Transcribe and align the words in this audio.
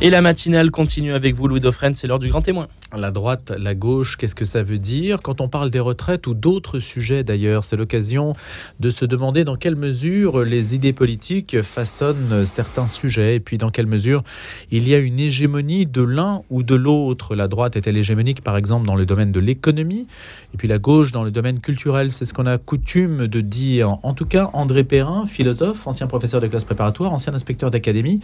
Et 0.00 0.10
la 0.10 0.20
matinale 0.20 0.70
continue 0.70 1.12
avec 1.12 1.34
vous, 1.34 1.48
Louis 1.48 1.58
Dauphren, 1.58 1.92
c'est 1.92 2.06
l'heure 2.06 2.20
du 2.20 2.28
grand 2.28 2.40
témoin. 2.40 2.68
La 2.96 3.10
droite, 3.10 3.52
la 3.58 3.74
gauche, 3.74 4.16
qu'est-ce 4.16 4.36
que 4.36 4.44
ça 4.44 4.62
veut 4.62 4.78
dire? 4.78 5.20
Quand 5.22 5.40
on 5.40 5.48
parle 5.48 5.70
des 5.70 5.80
retraites 5.80 6.28
ou 6.28 6.34
d'autres 6.34 6.78
sujets 6.78 7.24
d'ailleurs, 7.24 7.64
c'est 7.64 7.76
l'occasion 7.76 8.34
de 8.78 8.90
se 8.90 9.04
demander 9.04 9.42
dans 9.42 9.56
quelle 9.56 9.74
mesure 9.74 10.44
les 10.44 10.76
idées 10.76 10.92
politiques 10.92 11.60
façonnent 11.62 12.44
certains 12.44 12.86
sujets 12.86 13.34
et 13.34 13.40
puis 13.40 13.58
dans 13.58 13.70
quelle 13.70 13.88
mesure 13.88 14.22
il 14.70 14.88
y 14.88 14.94
a 14.94 14.98
une 14.98 15.18
hégémonie 15.18 15.84
de 15.84 16.02
l'un 16.02 16.42
ou 16.48 16.62
de 16.62 16.76
l'autre. 16.76 17.34
La 17.34 17.48
droite 17.48 17.74
est-elle 17.74 17.96
hégémonique 17.96 18.42
par 18.42 18.56
exemple 18.56 18.86
dans 18.86 18.96
le 18.96 19.04
domaine 19.04 19.32
de 19.32 19.40
l'économie? 19.40 20.06
Et 20.54 20.56
puis 20.56 20.68
la 20.68 20.78
gauche 20.78 21.10
dans 21.10 21.24
le 21.24 21.32
domaine 21.32 21.60
culturel 21.60 22.12
C'est 22.12 22.24
ce 22.24 22.32
qu'on 22.32 22.46
a 22.46 22.56
coutume 22.56 23.26
de 23.26 23.40
dire. 23.40 23.98
En 24.04 24.14
tout 24.14 24.26
cas, 24.26 24.48
André 24.52 24.84
Perrin, 24.84 25.26
philosophe, 25.26 25.88
ancien 25.88 26.06
professeur 26.06 26.40
de 26.40 26.46
classe 26.46 26.64
préparatoire, 26.64 27.12
ancien 27.12 27.34
inspecteur 27.34 27.72
d'académie 27.72 28.20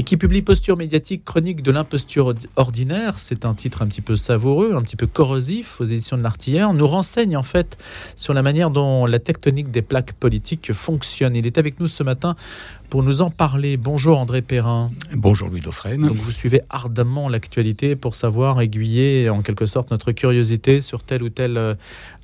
et 0.00 0.02
qui 0.02 0.16
publie 0.16 0.40
Posture 0.40 0.78
médiatique 0.78 1.26
chronique 1.26 1.60
de 1.60 1.70
l'imposture 1.70 2.34
ordinaire. 2.56 3.18
C'est 3.18 3.44
un 3.44 3.52
titre 3.52 3.82
un 3.82 3.86
petit 3.86 4.00
peu 4.00 4.16
savoureux, 4.16 4.72
un 4.74 4.80
petit 4.80 4.96
peu 4.96 5.06
corrosif 5.06 5.78
aux 5.78 5.84
éditions 5.84 6.16
de 6.16 6.22
l'Artilleur. 6.22 6.72
Nous 6.72 6.86
renseigne 6.86 7.36
en 7.36 7.42
fait 7.42 7.76
sur 8.16 8.32
la 8.32 8.40
manière 8.40 8.70
dont 8.70 9.04
la 9.04 9.18
tectonique 9.18 9.70
des 9.70 9.82
plaques 9.82 10.14
politiques 10.14 10.72
fonctionne. 10.72 11.36
Il 11.36 11.46
est 11.46 11.58
avec 11.58 11.80
nous 11.80 11.86
ce 11.86 12.02
matin 12.02 12.34
pour 12.88 13.02
nous 13.02 13.20
en 13.20 13.28
parler. 13.28 13.76
Bonjour 13.76 14.18
André 14.18 14.40
Perrin. 14.40 14.90
Bonjour 15.14 15.50
Louis 15.50 15.60
Dauphren. 15.60 16.00
Donc 16.00 16.16
vous 16.16 16.32
suivez 16.32 16.62
ardemment 16.70 17.28
l'actualité 17.28 17.94
pour 17.94 18.14
savoir 18.14 18.58
aiguiller 18.62 19.28
en 19.28 19.42
quelque 19.42 19.66
sorte 19.66 19.90
notre 19.90 20.12
curiosité 20.12 20.80
sur 20.80 21.02
tel 21.02 21.22
ou 21.22 21.28
tel 21.28 21.58
euh, 21.58 21.74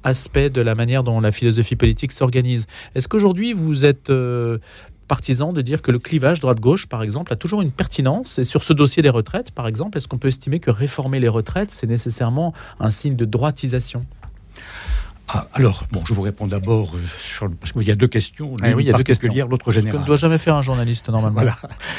aspect 0.02 0.48
de 0.48 0.62
la 0.62 0.74
manière 0.74 1.04
dont 1.04 1.20
la 1.20 1.30
philosophie 1.30 1.76
politique 1.76 2.12
s'organise. 2.12 2.66
Est-ce 2.94 3.06
qu'aujourd'hui 3.06 3.52
vous 3.52 3.84
êtes 3.84 4.08
euh, 4.08 4.58
partisan 5.06 5.52
de 5.52 5.62
dire 5.62 5.82
que 5.82 5.90
le 5.90 5.98
clivage 5.98 6.40
droite-gauche, 6.40 6.86
par 6.86 7.02
exemple, 7.02 7.32
a 7.32 7.36
toujours 7.36 7.62
une 7.62 7.72
pertinence. 7.72 8.38
Et 8.38 8.44
sur 8.44 8.62
ce 8.62 8.72
dossier 8.72 9.02
des 9.02 9.10
retraites, 9.10 9.50
par 9.50 9.66
exemple, 9.66 9.96
est-ce 9.98 10.08
qu'on 10.08 10.18
peut 10.18 10.28
estimer 10.28 10.60
que 10.60 10.70
réformer 10.70 11.20
les 11.20 11.28
retraites, 11.28 11.70
c'est 11.70 11.86
nécessairement 11.86 12.52
un 12.80 12.90
signe 12.90 13.16
de 13.16 13.24
droitisation? 13.24 14.04
Ah, 15.28 15.48
alors, 15.54 15.82
bon, 15.90 16.02
je 16.06 16.14
vous 16.14 16.22
réponds 16.22 16.46
d'abord 16.46 16.94
euh, 16.94 17.00
sur 17.20 17.50
parce 17.50 17.72
qu'il 17.72 17.82
y 17.82 17.90
a 17.90 17.96
deux 17.96 18.06
questions. 18.06 18.54
Ah 18.62 18.70
oui, 18.76 18.84
il 18.84 18.86
y 18.86 18.92
a 18.92 18.96
deux 18.96 19.02
questions. 19.02 19.32
L'autre 19.48 19.72
générale. 19.72 19.92
Ce 19.92 19.96
que 19.96 20.02
ne 20.02 20.06
doit 20.06 20.16
jamais 20.16 20.38
faire 20.38 20.54
un 20.54 20.62
journaliste 20.62 21.08
normalement. 21.08 21.40
Voilà. 21.40 21.56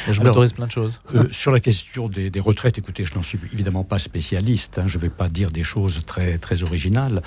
je 0.09 0.21
m'autorise 0.21 0.53
plein 0.53 0.67
de 0.67 0.71
choses. 0.71 1.01
Euh, 1.13 1.27
sur 1.31 1.51
la 1.51 1.59
question 1.59 2.07
des, 2.07 2.31
retraites, 2.39 2.77
écoutez, 2.77 3.05
je 3.05 3.15
n'en 3.15 3.23
suis 3.23 3.37
évidemment 3.51 3.83
pas 3.83 3.99
spécialiste. 3.99 4.79
Hein, 4.79 4.83
je 4.87 4.97
ne 4.97 5.01
vais 5.01 5.09
pas 5.09 5.27
dire 5.27 5.51
des 5.51 5.65
choses 5.65 6.05
très 6.05 6.37
très 6.37 6.63
originales. 6.63 7.21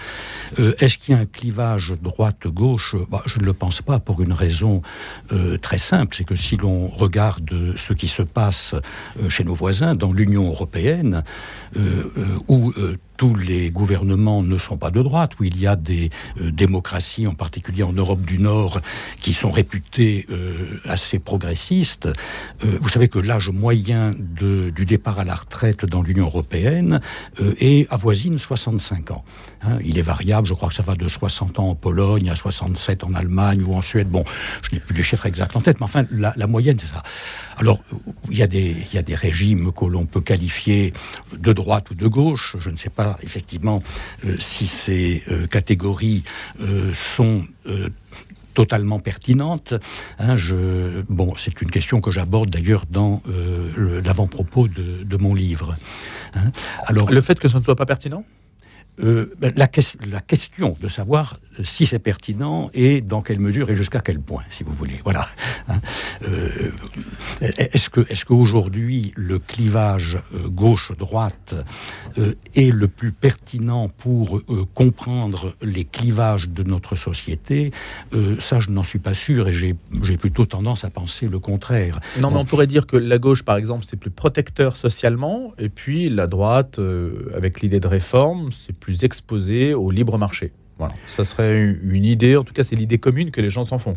Euh, 0.59 0.73
est-ce 0.79 0.97
qu'il 0.97 1.15
y 1.15 1.19
a 1.19 1.21
un 1.21 1.27
clivage 1.27 1.93
droite-gauche? 2.01 2.97
Bah, 3.11 3.23
Je 3.27 3.39
ne 3.39 3.45
le 3.45 3.53
pense 3.53 3.83
pas 3.83 3.99
pour 3.99 4.23
une 4.23 4.33
raison 4.33 4.83
très 5.61 5.79
simple, 5.79 6.15
c'est 6.17 6.25
que 6.25 6.37
si 6.37 6.57
l'on 6.57 6.89
regarde 6.89 7.77
ce 7.77 7.93
qui 7.93 8.09
se 8.09 8.23
passe 8.23 8.75
chez 9.29 9.45
nos 9.45 9.55
voisins 9.55 9.95
dans 9.95 10.13
l'Union 10.13 10.49
européenne, 10.49 11.23
où 12.49 12.73
tous 13.21 13.35
les 13.35 13.69
gouvernements 13.71 14.43
ne 14.43 14.57
sont 14.57 14.79
pas 14.79 14.91
de 14.91 15.03
droite, 15.03 15.33
où 15.39 15.45
il 15.45 15.61
y 15.61 15.67
a 15.67 15.77
des 15.77 16.09
euh, 16.41 16.51
démocraties, 16.51 17.27
en 17.27 17.35
particulier 17.35 17.83
en 17.83 17.93
Europe 17.93 18.23
du 18.23 18.39
Nord, 18.39 18.81
qui 19.21 19.35
sont 19.35 19.51
réputées 19.51 20.25
euh, 20.31 20.81
assez 20.87 21.19
progressistes. 21.19 22.07
Euh, 22.65 22.79
vous 22.81 22.89
savez 22.89 23.09
que 23.09 23.19
l'âge 23.19 23.51
moyen 23.51 24.13
du 24.17 24.87
départ 24.87 25.21
à 25.21 25.25
la 25.25 25.35
retraite 25.35 25.85
dans 25.85 26.01
l'Union 26.01 26.25
européenne 26.25 27.03
est 27.59 27.87
avoisine 27.93 28.39
65 28.39 29.11
ans. 29.11 29.23
Hein. 29.63 29.79
il 29.85 29.99
est 29.99 30.03
variable, 30.03 30.49
je 30.49 30.55
crois 30.55 30.71
que 30.71 30.75
ça 30.75 30.83
va 30.83 30.95
de 30.95 31.07
60 31.07 31.59
ans 31.59 31.69
en 31.69 31.75
Pologne 31.75 32.31
à 32.31 32.37
67 32.37 33.05
en 33.05 33.13
Allemagne 33.13 33.63
ou 33.63 33.75
en 33.75 33.83
Suède. 33.83 34.09
Bon, 34.09 34.25
je 34.63 34.75
n'ai 34.75 34.81
plus 34.81 34.97
les 34.97 35.03
chiffres 35.03 35.27
exacts 35.27 35.55
en 35.55 35.61
tête, 35.61 35.79
mais 35.81 35.85
enfin, 35.85 36.07
la, 36.11 36.47
moyenne, 36.47 36.79
c'est 36.79 36.87
ça. 36.87 37.03
Alors, 37.59 37.81
il 38.31 38.39
y, 38.39 38.43
il 38.43 38.95
y 38.95 38.99
a 38.99 39.03
des 39.03 39.15
régimes 39.15 39.73
que 39.73 39.85
l'on 39.85 40.07
peut 40.07 40.23
qualifier 40.23 40.95
de 41.37 41.53
droite 41.53 41.91
ou 41.91 41.95
de 41.95 42.07
gauche. 42.07 42.57
Je 42.59 42.71
ne 42.71 42.77
sais 42.77 42.89
pas 42.89 43.10
effectivement 43.23 43.83
euh, 44.25 44.37
si 44.39 44.67
ces 44.67 45.23
euh, 45.31 45.47
catégories 45.47 46.25
euh, 46.61 46.93
sont 46.95 47.45
totalement 48.55 48.99
pertinentes. 48.99 49.75
Hein, 50.19 50.37
je, 50.37 51.03
bon, 51.09 51.35
c'est 51.37 51.63
une 51.63 51.71
question 51.71 52.01
que 52.01 52.11
j'aborde 52.11 52.51
d'ailleurs 52.51 52.85
dans 52.91 53.23
l'avant-propos 54.05 54.67
de, 54.69 55.17
mon 55.17 55.35
livre. 55.35 55.77
Hein. 56.35 56.51
Alors, 56.85 57.11
le 57.11 57.21
fait 57.21 57.39
que 57.39 57.49
ce 57.49 57.59
ne 57.59 57.63
soit 57.63 57.77
pas 57.77 57.87
pertinent? 57.87 58.25
Euh, 59.03 59.33
ben, 59.39 59.53
la, 59.57 59.69
la, 60.11 60.21
question 60.21 60.77
de 60.81 60.89
savoir 60.89 61.39
si 61.63 61.87
c'est 61.87 61.99
pertinent 61.99 62.71
et 62.75 63.01
dans 63.01 63.23
quelle 63.23 63.39
mesure 63.39 63.71
et 63.71 63.77
jusqu'à 63.77 64.01
quel 64.01 64.21
point, 64.21 64.43
si 64.51 64.63
vous 64.63 64.73
voulez. 64.73 65.01
Voilà. 65.05 65.27
Hein. 65.69 65.81
Euh, 66.29 66.71
est-ce 67.41 67.89
que, 67.89 68.01
est-ce 68.11 68.25
qu'aujourd'hui 68.25 69.13
le 69.17 69.39
clivage 69.39 70.19
euh, 70.35 70.49
gauche-droite 70.49 71.55
est 72.55 72.71
le 72.71 72.89
plus 72.89 73.13
pertinent 73.13 73.89
pour 73.89 74.43
comprendre 74.75 75.55
les 75.63 75.85
clivages 75.85 76.49
de 76.49 76.63
notre 76.63 76.97
société? 76.97 77.71
Ça, 78.39 78.61
je 78.61 78.71
n'en 78.71 78.85
suis 78.85 78.99
pas 78.99 79.15
sûr 79.15 79.49
et 79.49 79.53
j'ai, 79.53 79.75
j'ai 80.03 80.17
plutôt 80.17 80.45
tendance 80.45 80.85
à 80.85 80.91
penser 80.91 81.29
le 81.29 81.39
contraire. 81.39 82.01
Non, 82.21 82.31
mais 82.31 82.37
on 82.37 82.45
pourrait 82.45 82.67
dire 82.67 82.87
que 82.87 82.97
la 82.97 83.19
gauche, 83.19 83.43
par 83.43 83.57
exemple, 83.57 83.85
c'est 83.85 83.97
plus 83.97 84.11
protecteur 84.11 84.77
socialement, 84.77 85.55
et 85.59 85.69
puis 85.69 86.11
la 86.11 86.27
droite, 86.27 86.81
avec 87.35 87.61
l'idée 87.61 87.81
de 87.81 87.87
réforme, 87.87 88.51
c'est 88.53 88.73
plus 88.73 88.90
exposés 89.03 89.75
au 89.75 89.91
libre 89.91 90.19
marché. 90.19 90.53
Voilà, 90.79 90.95
ça 91.07 91.25
serait 91.25 91.77
une 91.83 92.05
idée, 92.05 92.37
en 92.37 92.45
tout 92.45 92.55
cas 92.55 92.65
c'est 92.65 92.77
l'idée 92.77 92.99
commune 92.99 93.31
que 93.31 93.41
les 93.41 93.51
gens 93.51 93.65
s'en 93.65 93.79
font. 93.79 93.97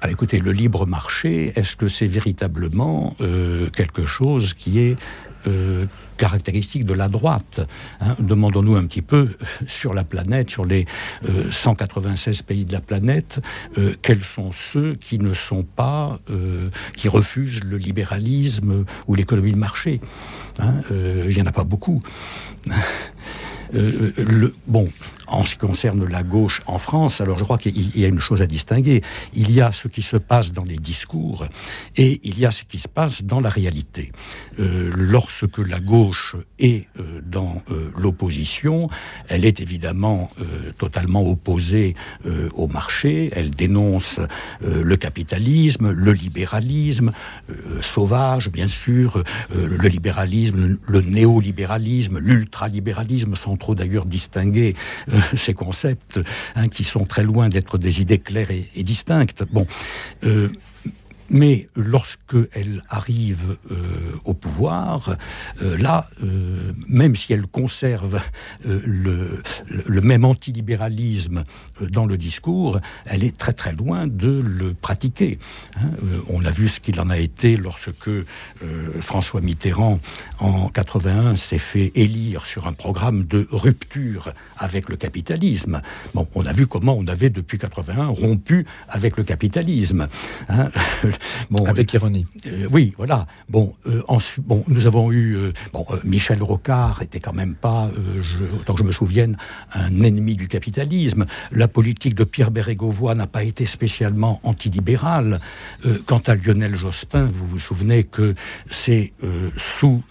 Ah, 0.00 0.10
écoutez, 0.10 0.38
le 0.38 0.52
libre 0.52 0.86
marché, 0.86 1.52
est-ce 1.56 1.74
que 1.74 1.88
c'est 1.88 2.06
véritablement 2.06 3.16
euh, 3.20 3.68
quelque 3.70 4.06
chose 4.06 4.54
qui 4.54 4.78
est 4.78 4.96
euh, 5.48 5.86
caractéristique 6.18 6.84
de 6.84 6.92
la 6.92 7.08
droite 7.08 7.66
hein? 8.00 8.14
Demandons-nous 8.20 8.76
un 8.76 8.84
petit 8.84 9.02
peu 9.02 9.30
sur 9.66 9.94
la 9.94 10.04
planète, 10.04 10.50
sur 10.50 10.64
les 10.64 10.84
196 11.50 12.40
euh, 12.40 12.44
pays 12.44 12.64
de 12.64 12.72
la 12.72 12.80
planète, 12.80 13.40
quels 14.02 14.22
sont 14.22 14.52
ceux 14.52 14.94
qui 14.94 15.18
ne 15.18 15.34
sont 15.34 15.64
pas, 15.64 16.20
qui 16.96 17.08
refusent 17.08 17.64
le 17.64 17.76
libéralisme 17.76 18.84
ou 19.08 19.14
l'économie 19.16 19.52
de 19.52 19.58
marché 19.58 20.00
hein? 20.60 20.74
Il 20.90 21.34
n'y 21.34 21.42
en 21.42 21.46
a 21.46 21.52
pas 21.52 21.64
beaucoup. 21.64 22.00
Euh, 23.74 24.12
le, 24.16 24.54
bon, 24.66 24.88
en 25.28 25.44
ce 25.44 25.54
qui 25.54 25.58
concerne 25.58 26.04
la 26.06 26.22
gauche 26.22 26.62
en 26.66 26.78
France, 26.78 27.20
alors 27.20 27.38
je 27.38 27.44
crois 27.44 27.58
qu'il 27.58 27.96
y 27.96 28.04
a 28.04 28.08
une 28.08 28.20
chose 28.20 28.40
à 28.42 28.46
distinguer. 28.46 29.02
Il 29.34 29.52
y 29.52 29.60
a 29.60 29.72
ce 29.72 29.88
qui 29.88 30.02
se 30.02 30.16
passe 30.16 30.52
dans 30.52 30.64
les 30.64 30.76
discours 30.76 31.46
et 31.96 32.20
il 32.24 32.38
y 32.38 32.46
a 32.46 32.50
ce 32.50 32.64
qui 32.64 32.78
se 32.78 32.88
passe 32.88 33.22
dans 33.24 33.40
la 33.40 33.50
réalité. 33.50 34.12
Euh, 34.58 34.90
lorsque 34.96 35.58
la 35.58 35.80
gauche 35.80 36.36
est 36.58 36.86
euh, 36.98 37.20
dans 37.24 37.62
euh, 37.70 37.90
l'opposition, 37.96 38.88
elle 39.28 39.44
est 39.44 39.60
évidemment 39.60 40.30
totalement 40.78 41.26
opposée 41.28 41.94
au 42.54 42.68
marché, 42.68 43.30
elle 43.34 43.50
dénonce 43.50 44.20
le 44.60 44.96
capitalisme, 44.96 45.90
le 45.90 46.12
libéralisme, 46.12 47.12
sauvage 47.80 48.50
bien 48.50 48.66
sûr, 48.66 49.22
le 49.50 49.88
libéralisme, 49.88 50.78
le 50.86 51.00
néolibéralisme, 51.00 52.18
l'ultralibéralisme 52.18 53.34
sont 53.34 53.57
trop 53.58 53.74
d'ailleurs 53.74 54.06
distingués 54.06 54.74
ces 55.36 55.54
concepts 55.54 56.20
hein, 56.54 56.68
qui 56.68 56.84
sont 56.84 57.04
très 57.04 57.22
loin 57.22 57.48
d'être 57.48 57.78
des 57.78 58.00
idées 58.00 58.18
claires 58.18 58.50
et, 58.50 58.82
distinctes. 58.82 59.44
Bon, 59.52 59.66
euh, 60.24 60.48
mais 61.30 61.68
lorsqu'elle 61.76 62.82
arrive 62.88 63.56
euh, 63.70 63.76
au 64.24 64.34
pouvoir, 64.34 65.16
euh, 65.62 65.76
là, 65.76 66.08
euh, 66.22 66.72
même 66.88 67.16
si 67.16 67.32
elle 67.32 67.46
conserve 67.46 68.20
le, 68.64 69.42
le, 69.68 70.00
même 70.00 70.24
antilibéralisme 70.24 71.44
dans 71.80 72.06
le 72.06 72.16
discours, 72.16 72.80
elle 73.06 73.24
est 73.24 73.36
très 73.36 73.52
très 73.52 73.72
loin 73.72 74.06
de 74.06 74.40
le 74.40 74.74
pratiquer. 74.74 75.38
Hein. 75.76 75.90
on 76.28 76.44
a 76.44 76.50
vu 76.50 76.68
ce 76.68 76.80
qu'il 76.80 77.00
en 77.00 77.10
a 77.10 77.18
été 77.18 77.56
lorsque 77.56 78.10
François 79.00 79.40
Mitterrand, 79.40 80.00
en 80.38 80.68
81, 80.68 81.36
s'est 81.36 81.58
fait 81.58 81.92
élire 81.94 82.46
sur 82.46 82.66
un 82.66 82.72
programme 82.72 83.24
de 83.24 83.46
rupture 83.50 84.30
avec 84.56 84.88
le 84.88 84.96
capitalisme. 84.96 85.82
Bon, 86.14 86.26
on 86.34 86.46
a 86.46 86.52
vu 86.52 86.66
comment 86.66 86.94
on 86.96 87.06
avait 87.06 87.30
depuis 87.30 87.58
81 87.58 88.06
rompu 88.06 88.66
avec 88.88 89.16
le 89.16 89.24
capitalisme. 89.24 90.08
Hein. 90.48 90.70
Avec 91.66 91.92
ironie. 91.92 92.26
Euh, 92.46 92.68
oui, 92.70 92.94
voilà. 92.96 93.26
Bon, 93.48 93.74
euh, 93.86 94.02
ensuite, 94.08 94.44
bon, 94.44 94.64
nous 94.68 94.86
avons 94.86 95.10
eu. 95.12 95.36
Euh, 95.36 95.52
bon, 95.72 95.86
Michel 96.04 96.42
Rocard 96.42 97.02
était 97.02 97.20
quand 97.20 97.32
même 97.32 97.54
pas, 97.54 97.90
je, 98.14 98.44
autant 98.60 98.74
que 98.74 98.80
je 98.80 98.84
me 98.84 98.92
souvienne, 98.92 99.36
un 99.72 100.02
ennemi 100.02 100.34
du 100.34 100.48
capitalisme. 100.48 101.26
La 101.52 101.68
politique 101.68 102.14
de 102.14 102.24
Pierre 102.24 102.50
Bérégovoy 102.50 103.14
n'a 103.14 103.26
pas 103.26 103.44
été 103.44 103.66
spécialement 103.66 104.40
antilibérale. 104.42 105.40
quant 106.06 106.22
à 106.26 106.34
Lionel 106.34 106.76
Jospin, 106.76 107.24
vous 107.24 107.46
vous 107.46 107.58
souvenez 107.58 108.04
que 108.04 108.34
c'est 108.70 109.12
sous 109.56 110.02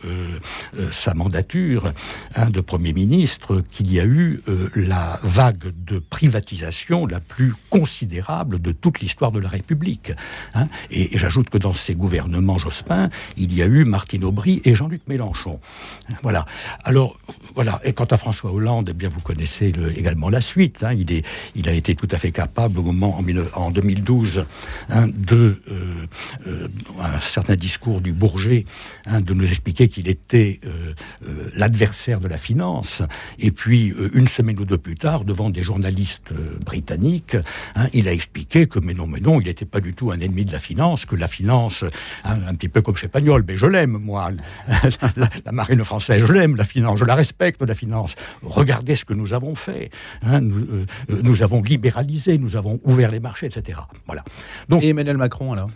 sa 0.92 1.13
mandature 1.13 1.92
hein, 2.36 2.50
de 2.50 2.62
Premier 2.62 2.94
ministre 2.94 3.63
qu'il 3.71 3.92
y 3.92 4.00
a 4.00 4.06
eu 4.06 4.42
la 4.75 5.19
vague 5.24 5.74
de 5.86 6.00
privatisation 6.00 7.06
la 7.06 7.19
plus 7.19 7.53
considérable 7.69 8.62
de 8.62 8.71
toute 8.71 9.00
l'histoire 9.00 9.31
de 9.31 9.39
la 9.39 9.50
République. 9.50 10.12
Hein. 10.53 10.68
Et, 10.92 10.97
j'ajoute 11.14 11.50
que 11.50 11.58
dans 11.58 11.74
ces 11.74 11.96
gouvernements 11.96 12.60
Jospin, 12.60 13.10
il 13.38 13.54
y 13.54 13.62
a 13.62 13.66
eu 13.66 13.86
Martine 13.86 14.24
Aubry 14.24 14.62
et 14.66 14.76
Jean-Luc 14.76 15.02
Mélenchon. 15.08 15.60
Voilà. 16.24 16.46
Alors, 16.84 17.20
voilà. 17.56 17.80
Et 17.84 17.94
quant 17.94 18.06
à 18.06 18.18
François 18.18 18.52
Hollande, 18.52 18.90
eh 18.92 18.94
bien, 18.94 19.10
vous 19.10 19.20
connaissez 19.20 19.74
également 19.96 20.30
la 20.30 20.42
suite. 20.42 20.84
Hein. 20.84 20.94
Il, 21.56 21.70
a 21.70 21.74
été 21.74 21.96
tout 21.96 22.08
à 22.12 22.18
fait 22.18 22.32
capable, 22.32 22.80
au 22.80 22.84
moment, 22.84 23.20
en, 23.54 23.72
2012, 23.72 24.46
hein, 24.90 25.10
euh, 25.32 25.54
euh, 26.48 26.68
un 27.00 27.20
certain 27.20 27.56
discours 27.56 28.02
du 28.02 28.14
Bourget, 28.14 28.66
hein, 29.06 29.22
de 29.22 29.34
nous 29.34 29.48
expliquer 29.48 29.88
qu'il 29.88 30.08
était 30.08 30.60
euh, 30.66 30.94
l'adversaire 31.56 32.20
de 32.20 32.28
la 32.28 32.38
finance. 32.38 33.04
Et 33.40 33.52
puis, 33.52 33.94
une 34.14 34.28
semaine 34.28 34.60
ou 34.60 34.66
deux 34.66 34.78
plus 34.78 34.96
tard, 34.96 35.26
devant 35.26 35.50
des 35.50 35.64
journalistes 35.64 36.34
britanniques, 36.66 37.38
il 37.94 38.08
a 38.08 38.14
expliqué 38.14 38.68
que, 38.68 38.80
mais 38.80 38.94
non, 38.94 39.08
mais 39.08 39.20
non, 39.20 39.40
il 39.40 39.48
n'était 39.48 39.66
pas 39.66 39.80
du 39.80 39.94
tout 39.94 40.12
un 40.12 40.20
ennemi 40.20 40.46
de 40.46 40.52
la 40.52 40.60
finance, 40.60 40.87
que 40.95 41.16
la 41.16 41.28
finance, 41.28 41.84
un 42.24 42.56
petit 42.56 42.69
peu 42.69 42.81
comme 42.81 42.95
chez 42.95 43.07
Pagnol, 43.07 43.44
mais 43.48 43.57
je 43.57 43.66
l'aime, 43.66 43.98
moi. 43.98 44.31
la 45.45 45.51
marine 45.51 45.84
française, 45.84 46.24
je 46.25 46.31
l'aime, 46.31 46.56
la 46.56 46.63
finance, 46.63 47.00
je 47.00 47.06
la 47.06 47.16
respecte, 47.16 47.62
la 47.62 47.75
finance. 47.75 48.16
Regardez 48.42 48.95
ce 48.95 49.06
que 49.06 49.13
nous 49.13 49.34
avons 49.34 49.56
fait. 49.56 49.89
Hein, 50.24 50.44
euh, 50.44 50.86
euh, 51.10 51.22
nous, 51.24 51.44
avons 51.44 51.62
libéralisé, 51.62 52.38
nous 52.38 52.56
avons 52.56 52.80
ouvert 52.84 53.12
les 53.12 53.19
marchés, 53.19 53.48
etc. 53.48 53.80
Voilà. 54.06 54.24
Donc, 54.69 54.84
Et 54.84 54.89
Emmanuel 54.89 55.18
Macron, 55.18 55.54
alors? 55.54 55.69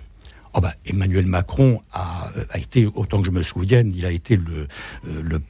Oh 0.54 0.60
bah, 0.60 0.74
Emmanuel 0.86 1.28
Macron 1.28 1.82
a, 1.94 2.30
a, 2.50 2.58
été, 2.58 2.86
autant 2.96 3.22
que 3.22 3.28
je 3.28 3.32
me 3.32 3.42
souvienne, 3.42 3.92
il 3.96 4.06
a 4.06 4.12
été 4.12 4.36
le, 4.36 4.68
euh, 5.08 5.22
le 5.24 5.42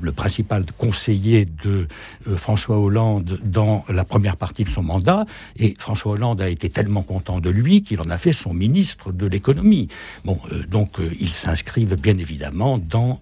le 0.00 0.12
principal 0.12 0.64
conseiller 0.78 1.46
de 1.64 1.86
euh, 2.26 2.36
François 2.36 2.78
Hollande 2.78 3.38
dans 3.44 3.84
la 3.88 4.04
première 4.04 4.36
partie 4.36 4.64
de 4.64 4.68
son 4.68 4.82
mandat. 4.82 5.26
Et 5.56 5.74
François 5.78 6.12
Hollande 6.12 6.40
a 6.40 6.48
été 6.48 6.70
tellement 6.70 7.02
content 7.02 7.40
de 7.40 7.50
lui 7.50 7.82
qu'il 7.82 8.00
en 8.00 8.10
a 8.10 8.18
fait 8.18 8.32
son 8.32 8.52
ministre 8.52 9.12
de 9.12 9.26
l'économie. 9.26 9.88
Bon, 10.24 10.38
euh, 10.52 10.64
donc 10.66 11.00
euh, 11.00 11.10
ils 11.20 11.28
s'inscrivent 11.28 11.96
bien 11.96 12.18
évidemment 12.18 12.78
dans 12.78 13.20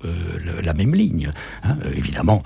la 0.63 0.75
même 0.75 0.95
ligne. 0.95 1.33
Hein. 1.63 1.77
évidemment, 1.95 2.43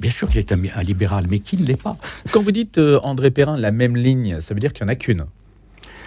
bien 0.00 0.10
sûr 0.10 0.28
qu'il 0.28 0.38
est 0.38 0.52
un, 0.52 0.82
libéral, 0.82 1.24
mais 1.28 1.40
qui 1.40 1.56
ne 1.56 1.64
l'est 1.64 1.80
pas. 1.80 1.96
Quand 2.30 2.42
vous 2.42 2.52
dites 2.52 2.80
André 3.02 3.30
Perrin 3.30 3.56
la 3.56 3.70
même 3.70 3.96
ligne, 3.96 4.40
ça 4.40 4.54
veut 4.54 4.60
dire 4.60 4.72
qu'il 4.72 4.84
n'y 4.84 4.90
en 4.90 4.92
a 4.92 4.96
qu'une. 4.96 5.26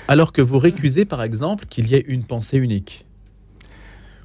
Alors 0.08 0.32
que 0.32 0.42
vous 0.42 0.60
récusez 0.60 1.06
par 1.06 1.24
exemple 1.24 1.66
qu'il 1.70 1.88
y 1.88 1.96
ait 1.96 2.06
une 2.08 2.24
pensée 2.24 2.58
unique. 2.58 3.06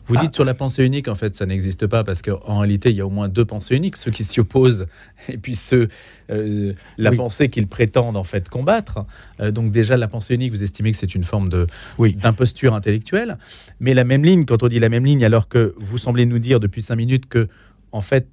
Vous 0.06 0.16
dites 0.16 0.30
ah. 0.30 0.34
sur 0.34 0.44
la 0.44 0.54
pensée 0.54 0.84
unique, 0.84 1.08
en 1.08 1.14
fait, 1.14 1.34
ça 1.34 1.46
n'existe 1.46 1.86
pas 1.86 2.04
parce 2.04 2.22
qu'en 2.22 2.58
réalité, 2.58 2.90
il 2.90 2.96
y 2.96 3.00
a 3.00 3.06
au 3.06 3.10
moins 3.10 3.28
deux 3.28 3.44
pensées 3.44 3.76
uniques, 3.76 3.96
ceux 3.96 4.10
qui 4.10 4.24
s'y 4.24 4.40
opposent 4.40 4.86
et 5.28 5.38
puis 5.38 5.54
ceux, 5.54 5.88
euh, 6.30 6.72
la 6.98 7.12
pensée 7.12 7.48
qu'ils 7.48 7.66
prétendent 7.66 8.16
en 8.16 8.24
fait 8.24 8.48
combattre. 8.48 9.04
Euh, 9.40 9.50
donc 9.50 9.70
déjà, 9.70 9.96
la 9.96 10.08
pensée 10.08 10.34
unique, 10.34 10.52
vous 10.52 10.62
estimez 10.62 10.92
que 10.92 10.98
c'est 10.98 11.14
une 11.14 11.24
forme 11.24 11.48
de 11.48 11.66
d'imposture 12.16 12.74
intellectuelle. 12.74 13.38
Mais 13.80 13.94
la 13.94 14.04
même 14.04 14.24
ligne, 14.24 14.44
quand 14.44 14.62
on 14.62 14.68
dit 14.68 14.78
la 14.78 14.88
même 14.88 15.04
ligne, 15.04 15.24
alors 15.24 15.48
que 15.48 15.74
vous 15.78 15.98
semblez 15.98 16.26
nous 16.26 16.38
dire 16.38 16.60
depuis 16.60 16.82
cinq 16.82 16.96
minutes 16.96 17.26
que 17.26 17.48
en 17.92 18.00
fait, 18.00 18.26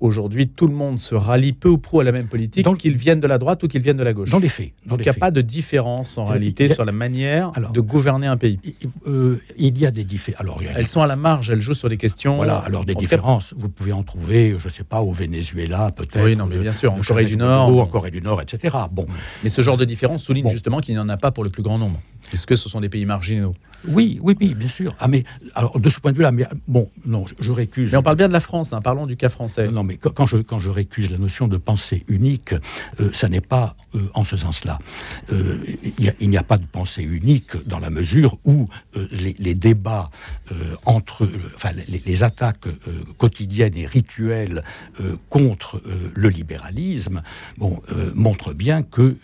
aujourd'hui, 0.00 0.48
tout 0.48 0.66
le 0.66 0.74
monde 0.74 0.98
se 0.98 1.14
rallie 1.14 1.52
peu 1.52 1.68
ou 1.68 1.78
prou 1.78 2.00
à 2.00 2.04
la 2.04 2.12
même 2.12 2.26
politique, 2.26 2.66
qu'ils 2.78 2.96
viennent 2.96 3.20
de 3.20 3.26
la 3.26 3.38
droite 3.38 3.62
ou 3.62 3.68
qu'ils 3.68 3.82
viennent 3.82 3.96
de 3.96 4.04
la 4.04 4.12
gauche. 4.12 4.30
Dans 4.30 4.38
les 4.38 4.48
faits. 4.48 4.72
Donc 4.86 5.00
il 5.00 5.04
n'y 5.04 5.08
a 5.08 5.14
pas 5.14 5.30
de 5.30 5.40
différence 5.40 6.18
en 6.18 6.26
réalité 6.26 6.72
sur 6.72 6.84
la 6.84 6.92
manière 6.92 7.52
de 7.72 7.80
gouverner 7.80 8.26
un 8.26 8.36
pays. 8.36 8.58
Euh, 9.06 9.36
il 9.58 9.78
y 9.78 9.86
a 9.86 9.90
des 9.90 10.04
différences. 10.04 10.46
Elles 10.74 10.86
sont 10.86 11.02
à 11.02 11.06
la 11.06 11.16
marge, 11.16 11.50
elles 11.50 11.60
jouent 11.60 11.74
sur 11.74 11.88
des 11.88 11.96
questions. 11.96 12.36
Voilà, 12.36 12.58
alors 12.58 12.84
des 12.84 12.94
différences, 12.94 13.54
vous 13.56 13.68
pouvez 13.68 13.92
en 13.92 14.02
trouver, 14.02 14.56
je 14.58 14.68
ne 14.68 14.72
sais 14.72 14.84
pas, 14.84 15.00
au 15.00 15.12
Venezuela 15.12 15.90
peut-être. 15.90 16.24
Oui, 16.24 16.36
non, 16.36 16.46
mais 16.46 16.58
bien 16.58 16.72
sûr, 16.72 16.92
en 16.92 17.00
Corée 17.00 17.24
du 17.24 17.36
Nord. 17.36 17.68
En 17.76 17.86
Corée 17.86 18.10
du 18.10 18.20
Nord, 18.20 18.40
etc. 18.42 18.76
Bon. 18.90 19.06
Mais 19.42 19.50
ce 19.50 19.62
genre 19.62 19.76
de 19.76 19.84
différence 19.84 20.22
souligne 20.22 20.48
justement 20.50 20.80
qu'il 20.80 20.94
n'y 20.94 21.00
en 21.00 21.08
a 21.08 21.16
pas 21.16 21.30
pour 21.30 21.44
le 21.44 21.50
plus 21.50 21.62
grand 21.62 21.78
nombre. 21.78 22.00
Puisque 22.28 22.56
ce 22.56 22.68
sont 22.68 22.80
des 22.80 22.88
pays 22.88 23.04
marginaux. 23.04 23.54
Oui, 23.88 24.18
oui, 24.22 24.36
oui, 24.40 24.54
bien 24.54 24.68
sûr. 24.68 24.94
Ah, 24.98 25.08
mais 25.08 25.24
alors, 25.54 25.78
de 25.78 25.90
ce 25.90 26.00
point 26.00 26.12
de 26.12 26.16
vue-là, 26.16 26.32
mais 26.32 26.44
bon, 26.66 26.90
non, 27.04 27.24
je, 27.38 27.52
récuse. 27.52 27.92
Mais 27.92 27.98
on 27.98 28.02
parle 28.02 28.16
bien 28.16 28.28
de 28.28 28.32
la 28.32 28.40
France, 28.40 28.72
hein, 28.72 28.80
parlons 28.80 29.06
du 29.06 29.16
cas 29.16 29.28
français. 29.28 29.68
Non, 29.68 29.84
mais 29.84 29.96
quand 29.96 30.26
je, 30.26 30.38
quand 30.38 30.58
je 30.58 30.70
récuse 30.70 31.10
la 31.10 31.18
notion 31.18 31.48
de 31.48 31.56
pensée 31.56 32.02
unique, 32.08 32.54
euh, 33.00 33.10
ça 33.12 33.28
n'est 33.28 33.40
pas 33.40 33.76
euh, 33.94 34.08
en 34.14 34.24
ce 34.24 34.36
sens-là. 34.36 34.78
Euh, 35.32 35.58
il 35.98 36.30
n'y 36.30 36.36
a, 36.36 36.42
pas 36.42 36.58
de 36.58 36.66
pensée 36.66 37.02
unique 37.02 37.56
dans 37.66 37.78
la 37.78 37.90
mesure 37.90 38.38
où 38.44 38.68
les, 39.10 39.54
débats 39.54 40.10
entre, 40.84 41.28
enfin, 41.54 41.70
les, 41.88 42.22
attaques 42.22 42.66
quotidiennes 43.18 43.76
et 43.76 43.86
rituelles 43.86 44.62
contre 45.28 45.82
le 46.14 46.28
libéralisme, 46.28 47.22
bon, 47.58 47.80
montrent 48.14 48.52
bien 48.52 48.82
que 48.82 49.16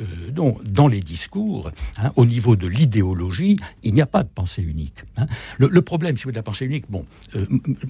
dans 0.65 0.89
les 0.89 1.01
discours, 1.01 1.71
hein, 1.99 2.11
au 2.17 2.25
niveau 2.25 2.57
de 2.57 2.67
l'idéologie, 2.93 3.57
il 3.83 3.95
n'y 3.95 4.03
a 4.03 4.07
pas 4.07 4.23
de 4.23 4.29
pensée 4.29 4.63
unique. 4.63 5.05
Hein. 5.17 5.27
Le, 5.59 5.83
problème, 5.83 6.17
si 6.17 6.25
vous 6.25 6.29
voulez, 6.29 6.35
de 6.35 6.39
la 6.39 6.43
pensée 6.43 6.67
unique, 6.67 6.85
bon, 6.91 7.05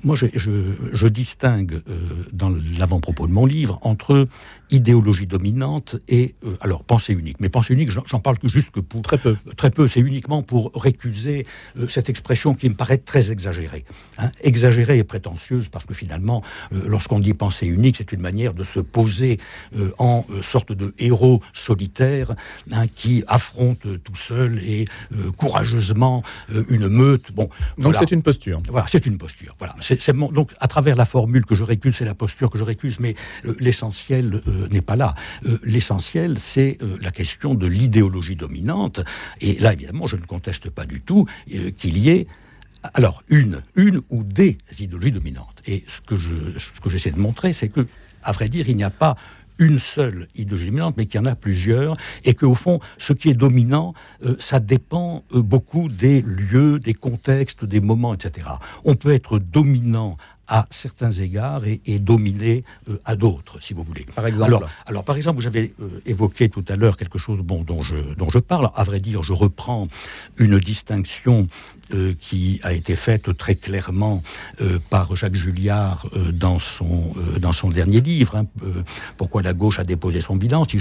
moi 0.04 0.16
je, 0.16 0.26
je 0.36 1.06
distingue 1.06 1.82
dans 2.32 2.52
l'avant-propos 2.78 3.26
de 3.26 3.32
mon 3.32 3.46
livre 3.46 3.78
entre 3.82 4.26
idéologie 4.72 5.26
dominante 5.26 5.96
et 6.08 6.34
euh, 6.44 6.56
alors 6.60 6.82
pensée 6.82 7.12
unique. 7.12 7.38
Mais 7.40 7.48
pensée 7.48 7.74
unique, 7.74 7.90
j'en 7.90 8.20
parle 8.20 8.38
que 8.38 8.48
juste 8.48 8.70
que 8.70 8.80
pour 8.80 9.02
très 9.02 9.18
peu. 9.18 9.36
Très 9.56 9.70
peu, 9.70 9.86
c'est 9.86 10.00
uniquement 10.00 10.42
pour 10.42 10.72
récuser 10.74 11.46
euh, 11.78 11.88
cette 11.88 12.08
expression 12.08 12.54
qui 12.54 12.68
me 12.68 12.74
paraît 12.74 12.98
très 12.98 13.30
exagérée, 13.30 13.84
hein. 14.18 14.30
exagérée 14.42 14.98
et 14.98 15.04
prétentieuse 15.04 15.68
parce 15.68 15.84
que 15.84 15.94
finalement, 15.94 16.42
euh, 16.72 16.82
lorsqu'on 16.86 17.20
dit 17.20 17.34
pensée 17.34 17.66
unique, 17.66 17.96
c'est 17.98 18.12
une 18.12 18.20
manière 18.20 18.54
de 18.54 18.64
se 18.64 18.80
poser 18.80 19.38
en 19.98 20.24
sorte 20.42 20.72
de 20.72 20.94
héros 20.98 21.40
solitaire 21.52 22.34
hein, 22.70 22.86
qui 22.94 23.24
affronte 23.26 23.86
tout 24.02 24.16
seul 24.16 24.58
et 24.58 24.86
courageusement 25.36 26.22
une 26.68 26.88
meute. 26.88 27.32
Bon, 27.32 27.48
donc 27.78 27.96
c'est 27.96 28.10
une 28.10 28.22
posture. 28.22 28.60
Voilà, 28.68 28.86
c'est 28.88 29.06
une 29.06 29.18
posture. 29.18 29.56
Voilà, 29.58 29.74
donc 30.32 30.52
à 30.60 30.68
travers 30.68 30.96
la 30.96 31.04
formule 31.04 31.44
que 31.44 31.54
je 31.54 31.62
récuse, 31.62 31.96
c'est 31.96 32.04
la 32.04 32.14
posture 32.14 32.50
que 32.50 32.58
je 32.58 32.64
récuse, 32.64 32.98
mais 33.00 33.14
l'essentiel 33.58 34.40
n'est 34.70 34.82
pas 34.82 34.96
là. 34.96 35.14
Euh, 35.46 35.58
l'essentiel, 35.62 36.38
c'est 36.38 36.78
euh, 36.82 36.96
la 37.00 37.10
question 37.10 37.54
de 37.54 37.66
l'idéologie 37.66 38.36
dominante. 38.36 39.00
Et 39.40 39.58
là, 39.58 39.72
évidemment, 39.72 40.06
je 40.06 40.16
ne 40.16 40.24
conteste 40.24 40.70
pas 40.70 40.84
du 40.84 41.00
tout 41.00 41.26
euh, 41.54 41.70
qu'il 41.70 41.98
y 41.98 42.10
ait 42.10 42.26
alors, 42.94 43.22
une, 43.28 43.62
une 43.76 44.02
ou 44.10 44.24
des 44.24 44.58
idéologies 44.80 45.12
dominantes. 45.12 45.62
Et 45.66 45.84
ce 45.86 46.00
que, 46.00 46.16
je, 46.16 46.58
ce 46.58 46.80
que 46.80 46.90
j'essaie 46.90 47.12
de 47.12 47.18
montrer, 47.18 47.52
c'est 47.52 47.68
que, 47.68 47.86
à 48.24 48.32
vrai 48.32 48.48
dire, 48.48 48.68
il 48.68 48.76
n'y 48.76 48.82
a 48.82 48.90
pas 48.90 49.16
une 49.58 49.78
seule 49.78 50.26
idéologie 50.34 50.66
dominante, 50.66 50.96
mais 50.96 51.06
qu'il 51.06 51.20
y 51.20 51.22
en 51.22 51.26
a 51.26 51.34
plusieurs, 51.34 51.96
et 52.24 52.34
qu'au 52.34 52.54
fond, 52.54 52.80
ce 52.98 53.12
qui 53.12 53.30
est 53.30 53.34
dominant, 53.34 53.94
ça 54.38 54.60
dépend 54.60 55.24
beaucoup 55.30 55.88
des 55.88 56.22
lieux, 56.22 56.78
des 56.78 56.94
contextes, 56.94 57.64
des 57.64 57.80
moments, 57.80 58.14
etc. 58.14 58.48
On 58.84 58.94
peut 58.94 59.12
être 59.12 59.38
dominant 59.38 60.16
à 60.52 60.66
certains 60.68 61.10
égards 61.12 61.64
et, 61.64 61.80
et 61.86 61.98
dominé 61.98 62.62
euh, 62.90 62.98
à 63.06 63.16
d'autres, 63.16 63.56
si 63.62 63.72
vous 63.72 63.82
voulez. 63.82 64.04
Par 64.14 64.26
exemple 64.26 64.66
Alors, 64.84 65.02
par 65.02 65.16
exemple, 65.16 65.40
vous 65.40 65.46
avez 65.46 65.72
euh, 65.80 65.88
évoqué 66.04 66.50
tout 66.50 66.64
à 66.68 66.76
l'heure 66.76 66.98
quelque 66.98 67.18
chose 67.18 67.40
bon, 67.40 67.62
dont, 67.62 67.82
je, 67.82 67.96
dont 68.18 68.28
je 68.28 68.38
parle. 68.38 68.70
À 68.74 68.84
vrai 68.84 69.00
dire, 69.00 69.22
je 69.22 69.32
reprends 69.32 69.88
une 70.36 70.58
distinction 70.58 71.48
euh, 71.94 72.12
qui 72.20 72.60
a 72.64 72.74
été 72.74 72.96
faite 72.96 73.34
très 73.38 73.54
clairement 73.54 74.22
par 74.90 75.16
Jacques 75.16 75.36
Julliard 75.36 76.06
dans, 76.34 76.58
son, 76.58 77.14
dans 77.40 77.54
son 77.54 77.70
dernier 77.70 78.02
livre, 78.02 78.36
hein, 78.36 78.46
Pourquoi 79.16 79.40
la 79.40 79.54
gauche 79.54 79.78
a 79.78 79.84
déposé 79.84 80.20
son 80.20 80.36
bilan, 80.36 80.64
si 80.64 80.78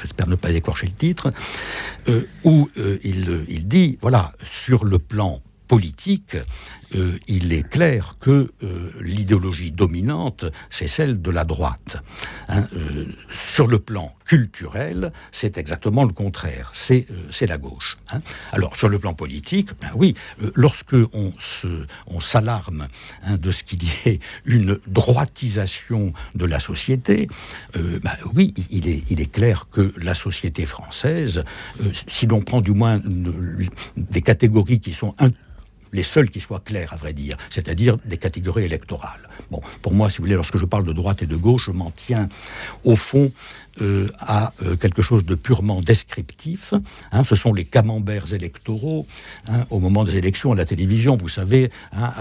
j'espère 0.00 0.26
ne 0.26 0.34
pas 0.34 0.50
écorcher 0.50 0.86
le 0.86 0.92
titre, 0.92 1.32
où 2.42 2.68
il, 3.04 3.44
il 3.48 3.68
dit, 3.68 3.98
voilà, 4.00 4.32
sur 4.44 4.84
le 4.84 4.98
plan 4.98 5.40
politique, 5.68 6.36
euh, 6.94 7.18
il 7.28 7.52
est 7.52 7.68
clair 7.68 8.16
que 8.20 8.50
euh, 8.62 8.90
l'idéologie 9.00 9.72
dominante, 9.72 10.44
c'est 10.70 10.86
celle 10.86 11.20
de 11.20 11.30
la 11.30 11.44
droite. 11.44 12.02
Hein. 12.48 12.66
Euh, 12.74 13.06
sur 13.32 13.66
le 13.66 13.78
plan 13.78 14.12
culturel, 14.24 15.12
c'est 15.32 15.58
exactement 15.58 16.04
le 16.04 16.12
contraire, 16.12 16.72
c'est 16.74 17.06
la 17.42 17.58
gauche. 17.58 17.98
Hein. 18.10 18.20
Alors, 18.52 18.76
sur 18.76 18.88
le 18.88 18.98
plan 18.98 19.12
politique, 19.12 19.70
ben 19.80 19.90
oui, 19.94 20.14
lorsque 20.54 20.96
on 21.12 22.20
s'alarme 22.20 22.88
hein, 23.24 23.36
de 23.36 23.52
ce 23.52 23.64
qu'il 23.64 23.82
y 23.84 23.90
ait 24.06 24.20
une 24.44 24.78
droitisation 24.86 26.12
de 26.34 26.44
la 26.44 26.60
société, 26.60 27.28
ben 27.74 28.16
oui, 28.34 28.54
il 28.70 28.88
est, 28.88 29.02
il 29.10 29.20
est 29.20 29.30
clair 29.30 29.66
que 29.70 29.92
la 29.98 30.14
société 30.14 30.64
française, 30.64 31.44
si 32.06 32.26
l'on 32.26 32.40
prend 32.40 32.60
du 32.60 32.72
moins 32.72 33.00
des 33.96 34.22
catégories 34.22 34.80
qui 34.80 34.92
sont 34.92 35.14
les 35.94 36.02
seuls 36.02 36.28
qui 36.28 36.40
soient 36.40 36.60
clairs, 36.60 36.92
à 36.92 36.96
vrai 36.96 37.12
dire, 37.12 37.36
c'est-à-dire 37.48 37.96
des 38.04 38.18
catégories 38.18 38.64
électorales. 38.64 39.28
Bon, 39.50 39.60
pour 39.80 39.94
moi, 39.94 40.10
si 40.10 40.18
vous 40.18 40.24
voulez, 40.24 40.34
lorsque 40.34 40.58
je 40.58 40.64
parle 40.64 40.84
de 40.84 40.92
droite 40.92 41.22
et 41.22 41.26
de 41.26 41.36
gauche, 41.36 41.66
je 41.66 41.70
m'en 41.70 41.90
tiens 41.90 42.28
au 42.82 42.96
fond 42.96 43.30
euh, 43.80 44.06
à 44.20 44.52
euh, 44.62 44.76
quelque 44.76 45.02
chose 45.02 45.24
de 45.24 45.34
purement 45.34 45.80
descriptif. 45.80 46.74
Hein. 47.10 47.24
ce 47.24 47.34
sont 47.34 47.52
les 47.52 47.64
camemberts 47.64 48.32
électoraux. 48.32 49.06
Hein, 49.48 49.66
au 49.70 49.80
moment 49.80 50.04
des 50.04 50.16
élections 50.16 50.52
à 50.52 50.54
la 50.54 50.64
télévision, 50.64 51.16
vous 51.16 51.28
savez, 51.28 51.70
hein, 51.92 52.12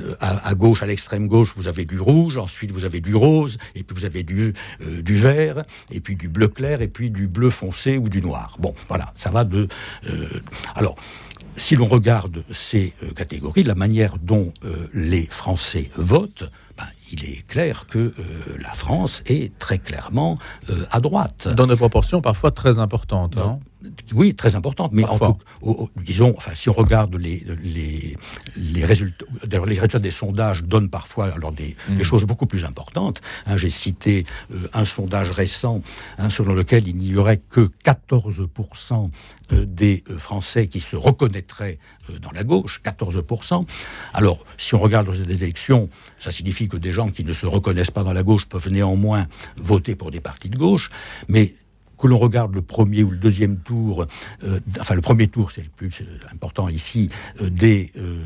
euh, 0.00 0.14
à, 0.20 0.54
gauche, 0.54 0.82
à 0.82 0.86
l'extrême 0.86 1.26
gauche, 1.26 1.54
vous 1.56 1.66
avez 1.66 1.84
du 1.84 1.98
rouge, 1.98 2.36
ensuite 2.38 2.70
vous 2.70 2.84
avez 2.84 3.00
du 3.00 3.14
rose, 3.14 3.58
et 3.74 3.82
puis 3.82 3.96
vous 3.96 4.04
avez 4.04 4.22
du, 4.22 4.54
du 4.80 5.16
vert, 5.16 5.62
et 5.90 6.00
puis 6.00 6.14
du 6.14 6.28
bleu 6.28 6.48
clair, 6.48 6.82
et 6.82 6.88
puis 6.88 7.10
du 7.10 7.26
bleu 7.26 7.50
foncé 7.50 7.98
ou 7.98 8.08
du 8.08 8.20
noir. 8.20 8.56
Bon, 8.58 8.74
voilà, 8.88 9.12
ça 9.14 9.30
va 9.30 9.44
de... 9.44 9.68
alors, 10.74 10.96
si 11.56 11.76
l'on 11.76 11.86
regarde 11.86 12.44
ces 12.50 12.94
catégories, 13.16 13.62
la 13.62 13.74
manière 13.74 14.16
dont 14.18 14.52
les 14.92 15.26
Français 15.26 15.90
votent, 15.96 16.44
ben, 16.76 16.84
il 17.12 17.24
est 17.24 17.46
clair 17.46 17.86
que 17.86 17.98
euh, 17.98 18.12
la 18.60 18.72
France 18.72 19.22
est 19.26 19.56
très 19.58 19.78
clairement 19.78 20.38
euh, 20.70 20.84
à 20.90 21.00
droite. 21.00 21.48
Dans 21.54 21.66
des 21.66 21.76
proportions 21.76 22.22
parfois 22.22 22.50
très 22.50 22.78
importantes. 22.78 23.36
Hein. 23.36 23.58
Oui, 24.14 24.34
très 24.34 24.54
importantes. 24.54 24.92
Mais 24.92 25.04
en 25.04 25.38
disons, 25.96 26.34
enfin, 26.36 26.52
si 26.54 26.68
on 26.68 26.72
regarde 26.72 27.14
les, 27.16 27.44
les, 27.62 28.16
les 28.56 28.84
résultats, 28.84 29.24
les 29.46 29.58
résultats 29.58 29.98
des 29.98 30.10
sondages 30.10 30.62
donnent 30.62 30.90
parfois 30.90 31.32
alors 31.32 31.52
des, 31.52 31.76
mm. 31.88 32.02
choses 32.02 32.24
beaucoup 32.24 32.46
plus 32.46 32.64
importantes. 32.64 33.20
Hein, 33.46 33.56
j'ai 33.56 33.70
cité 33.70 34.24
euh, 34.52 34.68
un 34.72 34.84
sondage 34.84 35.30
récent 35.30 35.82
hein, 36.18 36.30
selon 36.30 36.54
lequel 36.54 36.86
il 36.88 36.96
n'y 36.96 37.16
aurait 37.16 37.40
que 37.50 37.70
14% 37.84 39.10
des 39.50 40.02
Français 40.18 40.66
qui 40.66 40.80
se 40.80 40.96
reconnaîtraient 40.96 41.78
dans 42.20 42.30
la 42.30 42.42
gauche, 42.42 42.80
14%. 42.84 43.66
Alors, 44.14 44.44
si 44.58 44.74
on 44.74 44.80
regarde 44.80 45.08
les 45.08 45.42
élections, 45.42 45.88
ça 46.18 46.30
signifie 46.30 46.68
que 46.68 46.76
des 46.76 46.92
gens 46.92 47.10
qui 47.10 47.24
ne 47.24 47.32
se 47.32 47.46
reconnaissent 47.46 47.90
pas 47.90 48.02
dans 48.02 48.12
la 48.12 48.22
gauche 48.22 48.46
peuvent 48.46 48.70
néanmoins 48.70 49.26
voter 49.56 49.94
pour 49.94 50.10
des 50.10 50.20
partis 50.20 50.48
de 50.48 50.56
gauche, 50.56 50.90
mais 51.28 51.54
que 52.02 52.08
l'on 52.08 52.18
regarde 52.18 52.52
le 52.52 52.62
premier 52.62 53.04
ou 53.04 53.12
le 53.12 53.16
deuxième 53.16 53.58
tour, 53.58 54.06
euh, 54.42 54.58
enfin 54.80 54.96
le 54.96 55.00
premier 55.00 55.28
tour, 55.28 55.52
c'est 55.52 55.62
le 55.62 55.68
plus 55.68 56.02
important 56.32 56.68
ici, 56.68 57.08
euh, 57.40 57.48
des, 57.48 57.92
euh, 57.96 58.18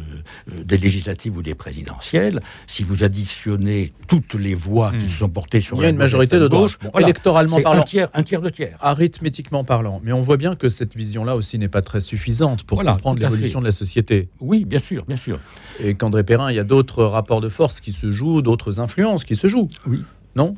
des 0.64 0.78
législatives 0.78 1.37
ou 1.37 1.42
des 1.42 1.54
présidentielles, 1.54 2.40
si 2.66 2.85
vous 2.85 3.04
additionnez 3.04 3.92
toutes 4.09 4.33
les 4.33 4.54
voix 4.54 4.92
qui 4.92 5.04
hmm. 5.04 5.09
se 5.11 5.18
sont 5.18 5.28
portées 5.28 5.61
sur 5.61 5.76
Il 5.76 5.83
y 5.83 5.87
a 5.87 5.90
une 5.90 5.97
majorité 5.99 6.38
de 6.38 6.49
gauche, 6.49 6.78
électoralement 6.99 7.61
parlant. 7.61 7.83
Un 7.83 7.85
tiers, 7.85 8.09
un 8.14 8.23
tiers 8.23 8.40
de 8.40 8.49
tiers. 8.49 8.78
Arithmétiquement 8.80 9.62
parlant. 9.62 10.00
Mais 10.02 10.12
on 10.12 10.23
voit 10.23 10.38
bien 10.38 10.56
que 10.56 10.71
cette 10.71 10.97
vision-là 10.97 11.37
aussi 11.37 11.59
n'est 11.59 11.68
pas 11.68 11.83
très 11.83 12.00
suffisante 12.00 12.62
pour 12.62 12.83
comprendre 12.83 13.21
l'évolution 13.21 13.61
de 13.61 13.66
la 13.66 13.73
société. 13.73 14.30
Oui, 14.40 14.64
bien 14.64 14.80
sûr, 14.80 15.04
bien 15.04 15.18
sûr. 15.18 15.38
Et 15.80 15.97
qu'André 15.97 16.25
Perrin, 16.25 16.50
il 16.50 16.56
y 16.56 16.61
a 16.61 16.64
d'autres 16.64 17.04
rapports 17.04 17.42
de 17.42 17.50
force 17.50 17.83
qui 17.83 17.92
se 17.92 18.11
jouent, 18.11 18.40
d'autres 18.40 18.80
influences 18.80 19.26
qui 19.26 19.37
se 19.37 19.49
jouent. 19.49 19.68
Oui. 19.87 20.02
Non? 20.35 20.54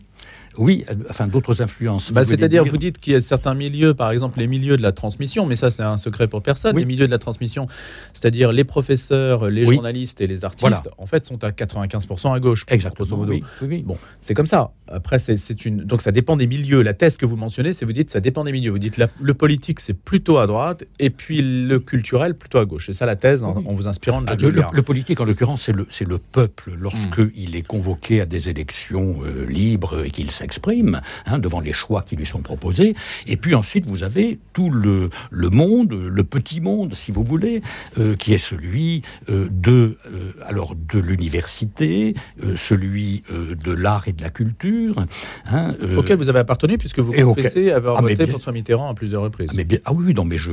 Oui, 0.58 0.84
enfin 1.08 1.26
d'autres 1.26 1.62
influences. 1.62 2.12
Bah, 2.12 2.24
c'est-à-dire, 2.24 2.64
vous 2.64 2.76
dites 2.76 2.98
qu'il 2.98 3.12
y 3.12 3.16
a 3.16 3.20
certains 3.20 3.54
milieux, 3.54 3.94
par 3.94 4.10
exemple 4.10 4.38
les 4.38 4.46
milieux 4.46 4.76
de 4.76 4.82
la 4.82 4.92
transmission, 4.92 5.46
mais 5.46 5.56
ça 5.56 5.70
c'est 5.70 5.82
un 5.82 5.96
secret 5.96 6.28
pour 6.28 6.42
personne, 6.42 6.76
les 6.76 6.84
milieux 6.84 7.06
de 7.06 7.10
la 7.10 7.18
transmission, 7.18 7.66
c'est-à-dire 8.12 8.52
les 8.52 8.64
professeurs, 8.64 9.48
les 9.48 9.66
journalistes 9.66 10.20
et 10.20 10.26
les 10.26 10.44
artistes, 10.44 10.88
en 10.98 11.06
fait 11.06 11.24
sont 11.24 11.42
à 11.44 11.50
95% 11.50 12.34
à 12.34 12.40
gauche. 12.40 12.64
Exactement. 12.68 13.26
Oui, 13.62 13.82
Bon, 13.82 13.96
c'est 14.20 14.34
comme 14.34 14.46
ça. 14.46 14.72
Après, 14.88 15.18
c'est 15.18 15.64
une. 15.64 15.78
Donc 15.84 16.02
ça 16.02 16.12
dépend 16.12 16.36
des 16.36 16.46
milieux. 16.46 16.82
La 16.82 16.94
thèse 16.94 17.16
que 17.16 17.26
vous 17.26 17.36
mentionnez, 17.36 17.72
c'est 17.72 17.84
vous 17.84 17.92
dites 17.92 18.10
ça 18.10 18.20
dépend 18.20 18.44
des 18.44 18.52
milieux. 18.52 18.70
Vous 18.70 18.78
dites 18.78 18.98
le 19.20 19.34
politique 19.34 19.80
c'est 19.80 19.94
plutôt 19.94 20.38
à 20.38 20.46
droite 20.46 20.84
et 20.98 21.10
puis 21.10 21.42
le 21.42 21.78
culturel 21.78 22.34
plutôt 22.34 22.58
à 22.58 22.64
gauche. 22.64 22.86
C'est 22.86 22.92
ça 22.92 23.06
la 23.06 23.16
thèse 23.16 23.42
en, 23.42 23.52
vous 23.52 23.88
inspirant 23.88 24.22
de 24.22 24.28
ah, 24.30 24.36
le, 24.72 24.82
politique 24.82 25.20
en 25.20 25.24
l'occurrence 25.24 25.62
c'est 25.62 25.72
le, 25.72 25.86
le 26.06 26.18
peuple 26.18 26.72
hmm. 26.72 27.30
il 27.36 27.56
est 27.56 27.62
convoqué 27.62 28.20
à 28.20 28.26
des 28.26 28.48
élections 28.48 29.20
euh, 29.24 29.46
libres 29.46 30.04
et 30.04 30.10
qu'il 30.10 30.30
exprime 30.48 31.00
hein, 31.26 31.38
devant 31.38 31.60
les 31.60 31.74
choix 31.74 32.00
qui 32.02 32.16
lui 32.16 32.24
sont 32.24 32.40
proposés. 32.40 32.94
Et 33.26 33.36
puis 33.36 33.54
ensuite, 33.54 33.84
vous 33.86 34.02
avez 34.02 34.38
tout 34.54 34.70
le, 34.70 35.10
le 35.30 35.50
monde, 35.50 35.92
le 35.92 36.24
petit 36.24 36.60
monde, 36.62 36.94
si 36.94 37.12
vous 37.12 37.22
voulez, 37.22 37.60
euh, 37.98 38.16
qui 38.16 38.32
est 38.32 38.44
celui 38.52 39.02
euh, 39.28 39.46
de, 39.50 39.98
euh, 40.06 40.32
alors 40.46 40.74
de 40.74 40.98
l'université, 40.98 42.14
celui 42.56 43.22
de 43.30 43.72
l'art 43.72 44.08
et 44.08 44.12
de 44.12 44.22
la 44.22 44.30
culture. 44.30 45.04
Hein, 45.52 45.74
auquel 45.96 46.16
vous 46.16 46.30
avez 46.30 46.38
appartenu, 46.38 46.78
puisque 46.78 47.00
vous 47.00 47.12
confessez 47.12 47.70
avoir 47.70 47.98
ah, 47.98 48.02
voté 48.02 48.26
François 48.26 48.52
Mitterrand 48.52 48.88
à 48.88 48.94
plusieurs 48.94 49.22
reprises. 49.22 49.50
Ah, 49.52 49.56
mais 49.56 49.64
bien, 49.64 49.78
ah 49.84 49.92
oui, 49.92 50.14
non, 50.14 50.24
mais 50.24 50.38
je, 50.38 50.52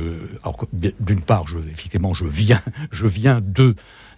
d'une 1.00 1.22
part, 1.22 1.48
je, 1.48 1.58
effectivement, 1.70 2.12
je 2.12 2.26
viens, 2.26 2.60
je 2.90 3.06
viens 3.06 3.40
de 3.42 3.74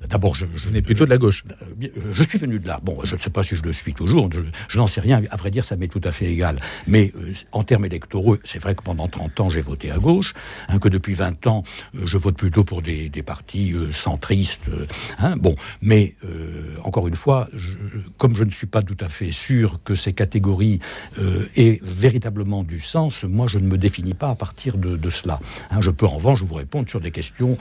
D'abord, 0.06 0.34
je, 0.34 0.46
je 0.54 0.68
venais 0.68 0.82
plutôt 0.82 1.04
de 1.04 1.10
la 1.10 1.18
gauche. 1.18 1.44
Euh, 1.82 1.88
je 2.12 2.22
suis 2.22 2.38
venu 2.38 2.58
de 2.58 2.68
là. 2.68 2.80
Bon, 2.82 2.98
je 3.04 3.16
ne 3.16 3.20
sais 3.20 3.30
pas 3.30 3.42
si 3.42 3.56
je 3.56 3.62
le 3.62 3.72
suis 3.72 3.94
toujours. 3.94 4.30
Je, 4.68 4.78
n'en 4.78 4.86
sais 4.86 5.00
rien. 5.00 5.22
À 5.30 5.36
vrai 5.36 5.50
dire, 5.50 5.64
ça 5.64 5.76
m'est 5.76 5.88
tout 5.88 6.00
à 6.04 6.12
fait 6.12 6.26
égal. 6.26 6.60
Mais 6.86 7.12
euh, 7.16 7.32
en 7.52 7.64
termes 7.64 7.84
électoraux, 7.84 8.36
c'est 8.44 8.60
vrai 8.60 8.74
que 8.74 8.82
pendant 8.82 9.08
30 9.08 9.40
ans, 9.40 9.50
j'ai 9.50 9.60
voté 9.60 9.90
à 9.90 9.98
gauche. 9.98 10.34
Hein, 10.68 10.78
que 10.78 10.88
depuis 10.88 11.14
20 11.14 11.46
ans, 11.48 11.64
euh, 11.94 12.06
je 12.06 12.16
vote 12.16 12.36
plutôt 12.36 12.64
pour 12.64 12.82
des, 12.82 13.10
partis 13.26 13.74
centristes. 13.90 14.66
Hein, 15.18 15.34
bon, 15.36 15.54
mais 15.82 16.14
encore 16.84 17.08
une 17.08 17.16
fois, 17.16 17.48
comme 18.16 18.36
je 18.36 18.44
ne 18.44 18.50
suis 18.50 18.68
pas 18.68 18.80
tout 18.80 18.96
à 19.00 19.08
fait 19.08 19.32
sûr 19.32 19.80
que 19.84 19.96
ces 19.96 20.12
catégories 20.12 20.78
aient 21.56 21.80
véritablement 21.82 22.62
du 22.62 22.80
sens, 22.80 23.24
moi, 23.24 23.48
je 23.48 23.58
ne 23.58 23.66
me 23.66 23.76
définis 23.76 24.14
pas 24.14 24.30
à 24.30 24.34
partir 24.36 24.78
de, 24.78 25.10
cela. 25.10 25.40
Hein, 25.70 25.80
je 25.80 25.90
peux 25.90 26.06
en 26.06 26.10
revanche 26.10 26.42
vous 26.42 26.54
répondre 26.54 26.88
sur 26.88 27.00
des 27.00 27.10
questions 27.10 27.58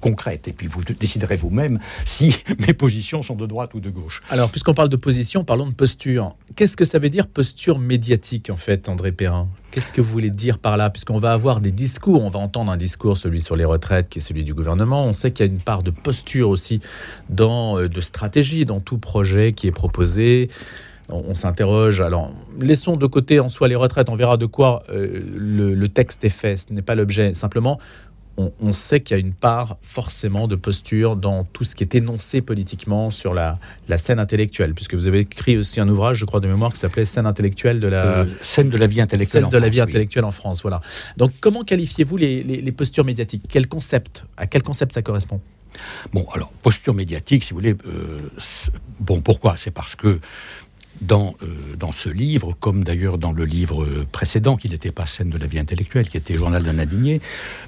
concrètes. 0.00 0.48
Et 0.48 0.52
puis 0.52 0.66
vous 0.66 0.82
déciderez 0.82 1.36
vous-même 1.36 1.73
si 2.04 2.36
mes 2.66 2.74
positions 2.74 3.22
sont 3.22 3.34
de 3.34 3.46
droite 3.46 3.74
ou 3.74 3.80
de 3.80 3.90
gauche. 3.90 4.22
Alors, 4.30 4.50
puisqu'on 4.50 4.74
parle 4.74 4.88
de 4.88 4.96
position, 4.96 5.44
parlons 5.44 5.68
de 5.68 5.74
posture. 5.74 6.34
Qu'est-ce 6.56 6.76
que 6.76 6.84
ça 6.84 6.98
veut 6.98 7.10
dire 7.10 7.26
posture 7.26 7.78
médiatique, 7.78 8.50
en 8.50 8.56
fait, 8.56 8.88
André 8.88 9.12
Perrin? 9.12 9.48
Qu'est-ce 9.70 9.92
que 9.92 10.00
vous 10.00 10.10
voulez 10.10 10.30
dire 10.30 10.58
par 10.58 10.76
là? 10.76 10.90
Puisqu'on 10.90 11.18
va 11.18 11.32
avoir 11.32 11.60
des 11.60 11.72
discours, 11.72 12.22
on 12.24 12.30
va 12.30 12.38
entendre 12.38 12.70
un 12.70 12.76
discours, 12.76 13.16
celui 13.16 13.40
sur 13.40 13.56
les 13.56 13.64
retraites, 13.64 14.08
qui 14.08 14.18
est 14.18 14.22
celui 14.22 14.44
du 14.44 14.54
gouvernement. 14.54 15.04
On 15.04 15.14
sait 15.14 15.32
qu'il 15.32 15.46
y 15.46 15.48
a 15.48 15.52
une 15.52 15.60
part 15.60 15.82
de 15.82 15.90
posture 15.90 16.48
aussi, 16.48 16.80
dans, 17.28 17.78
euh, 17.78 17.88
de 17.88 18.00
stratégie, 18.00 18.64
dans 18.64 18.80
tout 18.80 18.98
projet 18.98 19.52
qui 19.52 19.66
est 19.66 19.72
proposé 19.72 20.48
on, 21.08 21.34
s'interroge. 21.34 22.00
Alors, 22.00 22.32
laissons 22.58 22.96
de 22.96 23.06
côté 23.06 23.40
en 23.40 23.48
soi 23.48 23.68
les 23.68 23.74
retraites, 23.74 24.08
on 24.08 24.16
verra 24.16 24.36
de 24.36 24.46
quoi 24.46 24.84
euh, 24.90 25.22
le, 25.36 25.88
texte 25.88 26.24
est 26.24 26.30
fait, 26.30 26.56
ce 26.56 26.72
n'est 26.72 26.82
pas 26.82 26.94
l'objet. 26.94 27.34
Simplement, 27.34 27.78
on, 28.36 28.72
sait 28.72 29.00
qu'il 29.00 29.16
y 29.16 29.20
a 29.20 29.20
une 29.20 29.32
part 29.32 29.78
forcément 29.82 30.48
de 30.48 30.56
posture 30.56 31.16
dans 31.16 31.44
tout 31.44 31.64
ce 31.64 31.74
qui 31.74 31.84
est 31.84 31.94
énoncé 31.94 32.42
politiquement 32.42 33.10
sur 33.10 33.34
la, 33.34 33.58
scène 33.96 34.18
intellectuelle, 34.18 34.74
puisque 34.74 34.94
vous 34.94 35.06
avez 35.06 35.20
écrit 35.20 35.56
aussi 35.56 35.80
un 35.80 35.88
ouvrage, 35.88 36.18
je 36.18 36.24
crois, 36.24 36.40
de 36.40 36.48
mémoire 36.48 36.72
qui 36.72 36.80
s'appelait 36.80 37.04
Scène 37.04 37.26
intellectuelle 37.26 37.80
de 37.80 37.88
la 37.88 38.04
euh, 38.04 38.26
scène 38.40 38.70
de 38.70 38.76
la 38.76 38.86
vie 38.86 39.00
intellectuelle. 39.00 39.48
de 39.48 39.58
la 39.58 39.68
vie 39.68 39.80
intellectuelle 39.80 40.24
en 40.24 40.30
France, 40.30 40.62
voilà. 40.62 40.80
Donc, 41.16 41.32
comment 41.40 41.62
qualifiez-vous 41.62 42.16
les, 42.16 42.72
postures 42.72 43.04
médiatiques? 43.04 43.44
Quel 43.48 43.68
concept? 43.68 44.24
À 44.36 44.46
quel 44.46 44.62
concept 44.62 44.92
ça 44.94 45.02
correspond? 45.02 45.40
Bon, 46.12 46.26
alors 46.32 46.50
posture 46.62 46.94
médiatique, 46.94 47.44
si 47.44 47.50
vous 47.52 47.58
voulez, 47.60 47.74
euh, 47.86 48.18
bon, 49.00 49.20
pourquoi? 49.20 49.56
C'est 49.56 49.72
parce 49.72 49.96
que 49.96 50.20
dans, 51.00 51.34
euh, 51.42 51.76
dans 51.78 51.92
ce 51.92 52.08
livre, 52.08 52.54
comme 52.60 52.84
d'ailleurs 52.84 53.18
dans 53.18 53.32
le 53.32 53.44
livre 53.44 54.04
précédent, 54.12 54.56
qui 54.56 54.68
n'était 54.68 54.90
pas 54.90 55.06
Scène 55.06 55.30
de 55.30 55.38
la 55.38 55.46
vie 55.46 55.58
intellectuelle, 55.58 56.08
qui 56.08 56.16
était 56.16 56.34
Journal 56.34 56.62
d'un 56.62 56.78
indigné, 56.78 57.20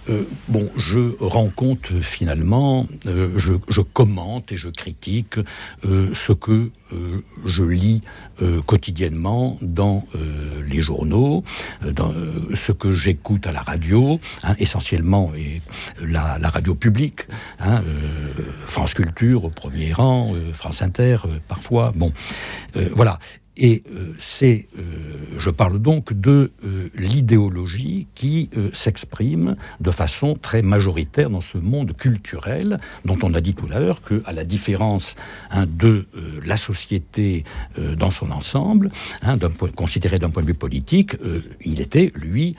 euh, 0.08 0.22
bon, 0.48 0.70
je 0.76 1.14
rends 1.20 1.48
compte 1.48 1.86
finalement, 2.00 2.86
euh, 3.06 3.30
je, 3.36 3.54
je, 3.68 3.80
commente 3.80 4.52
et 4.52 4.56
je 4.56 4.68
critique 4.68 5.36
ce 5.82 6.32
que 6.32 6.70
je 7.44 7.62
lis 7.64 8.02
quotidiennement 8.66 9.56
dans 9.60 10.06
les 10.68 10.82
journaux, 10.82 11.42
ce 12.54 12.72
que 12.72 12.92
j'écoute 12.92 13.46
à 13.46 13.52
la 13.52 13.62
radio, 13.62 14.20
hein, 14.44 14.54
essentiellement 14.58 15.32
et 15.34 15.62
la, 16.00 16.38
la, 16.38 16.48
radio 16.48 16.74
publique, 16.74 17.22
hein, 17.60 17.82
France 18.66 18.94
Culture 18.94 19.44
au 19.44 19.50
premier 19.50 19.92
rang, 19.92 20.32
France 20.52 20.82
Inter 20.82 21.18
parfois, 21.48 21.92
bon, 21.94 22.12
voilà. 22.94 23.15
Et 23.56 23.82
euh, 23.90 24.12
c'est, 24.18 24.68
euh, 24.78 24.82
je 25.38 25.48
parle 25.48 25.78
donc 25.78 26.12
de 26.12 26.52
euh, 26.64 26.88
l'idéologie 26.94 28.06
qui 28.14 28.50
s'exprime 28.72 29.56
de 29.80 29.90
façon 29.90 30.34
très 30.34 30.62
majoritaire 30.62 31.30
dans 31.30 31.40
ce 31.40 31.58
monde 31.58 31.96
culturel 31.96 32.78
dont 33.04 33.18
on 33.22 33.34
a 33.34 33.40
dit 33.40 33.54
tout 33.54 33.68
à 33.72 33.78
l'heure 33.78 34.02
que, 34.02 34.22
à 34.26 34.32
la 34.32 34.44
différence 34.44 35.16
hein, 35.50 35.66
de 35.66 36.06
la 36.44 36.56
société 36.56 37.44
dans 37.96 38.10
son 38.10 38.30
ensemble, 38.30 38.90
hein, 39.22 39.38
considéré 39.74 40.18
d'un 40.18 40.30
point 40.30 40.42
de 40.42 40.48
vue 40.48 40.54
politique, 40.54 41.16
il 41.64 41.80
était 41.80 42.12
lui 42.14 42.56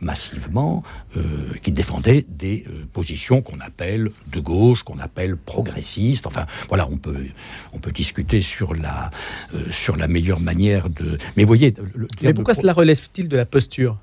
massivement, 0.00 0.82
euh, 1.16 1.20
qui 1.62 1.72
défendaient 1.72 2.24
des 2.28 2.64
euh, 2.68 2.86
positions 2.92 3.42
qu'on 3.42 3.60
appelle 3.60 4.10
de 4.32 4.40
gauche, 4.40 4.82
qu'on 4.82 4.98
appelle 4.98 5.36
progressistes. 5.36 6.26
Enfin, 6.26 6.46
voilà, 6.68 6.88
on 6.88 6.96
peut, 6.96 7.26
on 7.72 7.78
peut 7.78 7.92
discuter 7.92 8.42
sur 8.42 8.74
la, 8.74 9.10
euh, 9.54 9.70
sur 9.70 9.96
la 9.96 10.08
meilleure 10.08 10.40
manière 10.40 10.88
de. 10.88 11.18
Mais 11.36 11.44
voyez. 11.44 11.74
Mais 12.22 12.34
pourquoi 12.34 12.54
cela 12.54 12.72
relève-t-il 12.72 13.28
de 13.28 13.36
la 13.36 13.46
posture? 13.46 13.98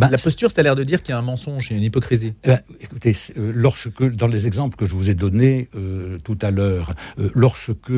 Bah, 0.00 0.08
la 0.10 0.18
posture, 0.18 0.50
ça 0.50 0.62
a 0.62 0.64
l'air 0.64 0.76
de 0.76 0.84
dire 0.84 1.02
qu'il 1.02 1.12
y 1.12 1.14
a 1.14 1.18
un 1.18 1.22
mensonge, 1.22 1.70
a 1.70 1.74
une 1.74 1.82
hypocrisie. 1.82 2.32
Eh 2.44 2.48
ben, 2.48 2.60
écoutez, 2.80 3.14
euh, 3.36 3.52
lorsque, 3.54 4.02
dans 4.02 4.26
les 4.26 4.46
exemples 4.46 4.76
que 4.76 4.86
je 4.86 4.94
vous 4.94 5.10
ai 5.10 5.14
donnés 5.14 5.68
euh, 5.76 6.18
tout 6.24 6.38
à 6.40 6.50
l'heure, 6.50 6.94
euh, 7.18 7.28
lorsque 7.34 7.92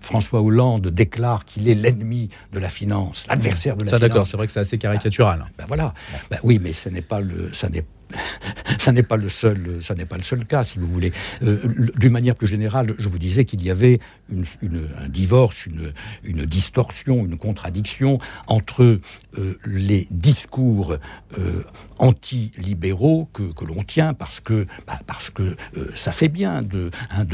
François 0.00 0.40
Hollande 0.40 0.88
déclare 0.88 1.44
qu'il 1.44 1.68
est 1.68 1.74
l'ennemi 1.74 2.30
de 2.54 2.58
la 2.58 2.70
finance, 2.70 3.26
l'adversaire 3.28 3.76
de 3.76 3.84
la 3.84 3.90
ça, 3.90 3.98
finance. 3.98 4.08
d'accord, 4.08 4.26
c'est 4.26 4.38
vrai 4.38 4.46
que 4.46 4.52
c'est 4.52 4.60
assez 4.60 4.78
caricatural. 4.78 5.44
Ben, 5.58 5.66
voilà. 5.68 5.92
Ben, 6.30 6.38
oui, 6.42 6.58
mais 6.62 6.72
ce 6.72 6.88
n'est 6.88 7.02
pas 7.02 7.20
le, 7.20 7.52
ça 7.52 7.68
n'est 7.68 7.84
ça 8.78 8.92
n'est 8.92 9.02
pas 9.02 9.16
le 9.16 9.28
seul, 9.28 9.78
ça 9.80 9.94
n'est 9.94 10.04
pas 10.04 10.16
le 10.16 10.22
seul 10.22 10.44
cas, 10.44 10.64
si 10.64 10.78
vous 10.78 10.86
voulez. 10.86 11.12
Euh, 11.42 11.58
d'une 11.96 12.12
manière 12.12 12.34
plus 12.34 12.46
générale, 12.46 12.94
je 12.98 13.08
vous 13.08 13.18
disais 13.18 13.44
qu'il 13.44 13.62
y 13.62 13.70
avait 13.70 14.00
un 14.32 15.08
divorce, 15.08 15.66
une, 15.66 15.92
distorsion, 16.46 17.24
une 17.24 17.38
contradiction 17.38 18.18
entre 18.46 19.00
euh, 19.38 19.58
les 19.66 20.06
discours 20.10 20.96
euh, 21.38 21.62
anti-libéraux 21.98 23.28
que, 23.32 23.42
l'on 23.64 23.82
tient 23.82 24.14
parce 24.14 24.40
que, 24.40 24.66
bah, 24.86 25.00
parce 25.06 25.30
que 25.30 25.56
ça 25.94 26.12
fait 26.12 26.28
bien, 26.28 26.62
hein, 27.10 27.26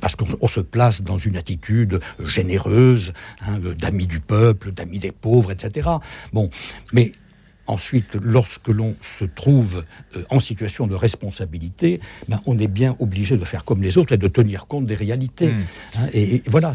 parce 0.00 0.16
qu'on 0.16 0.48
se 0.48 0.60
place 0.60 1.02
dans 1.02 1.18
une 1.18 1.36
attitude 1.36 2.00
généreuse, 2.24 3.12
hein, 3.42 3.58
d'amis 3.78 4.06
du 4.06 4.20
peuple, 4.20 4.72
d'amis 4.72 4.98
des 4.98 5.12
pauvres, 5.12 5.52
etc. 5.52 5.88
Bon, 6.32 6.50
mais 6.92 7.12
Ensuite, 7.66 8.16
lorsque 8.22 8.68
l'on 8.68 8.96
se 9.00 9.24
trouve 9.24 9.84
euh, 10.16 10.22
en 10.30 10.40
situation 10.40 10.86
de 10.86 10.94
responsabilité, 10.94 12.00
ben, 12.28 12.40
on 12.46 12.58
est 12.58 12.68
bien 12.68 12.96
obligé 13.00 13.36
de 13.36 13.44
faire 13.44 13.64
comme 13.64 13.82
les 13.82 13.98
autres 13.98 14.12
et 14.12 14.18
de 14.18 14.28
tenir 14.28 14.66
compte 14.66 14.86
des 14.86 14.94
réalités. 14.94 15.48
Hmm. 15.48 15.64
Hein, 15.98 16.08
et, 16.12 16.42
voilà, 16.46 16.72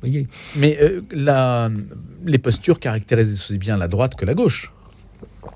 voyez. 0.00 0.26
Mais 0.56 0.78
euh, 0.80 1.70
les 2.24 2.38
postures 2.38 2.80
caractérisent 2.80 3.42
aussi 3.42 3.58
bien 3.58 3.76
la 3.76 3.88
droite 3.88 4.14
que 4.14 4.24
la 4.24 4.34
gauche 4.34 4.72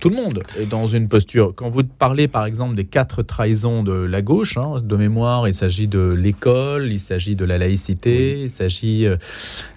tout 0.01 0.09
le 0.09 0.17
monde 0.17 0.43
est 0.59 0.67
dans 0.67 0.87
une 0.87 1.09
posture. 1.09 1.53
Quand 1.55 1.71
vous 1.71 1.83
parlez 1.85 2.29
par 2.29 2.47
exemple 2.47 2.75
des 2.75 2.85
quatre 2.85 3.23
trahisons 3.23 3.83
de 3.83 3.93
la 3.93 4.23
gauche, 4.23 4.57
hein, 4.57 4.77
de 4.83 4.97
mémoire, 4.97 5.49
il 5.49 5.55
s'agit 5.55 5.89
de 5.89 6.13
l'école, 6.13 6.91
il 6.91 7.01
s'agit 7.01 7.37
de 7.37 7.45
la 7.45 7.59
laïcité, 7.59 8.43
il 8.43 8.51
s'agit, 8.51 9.07
euh, 9.07 9.17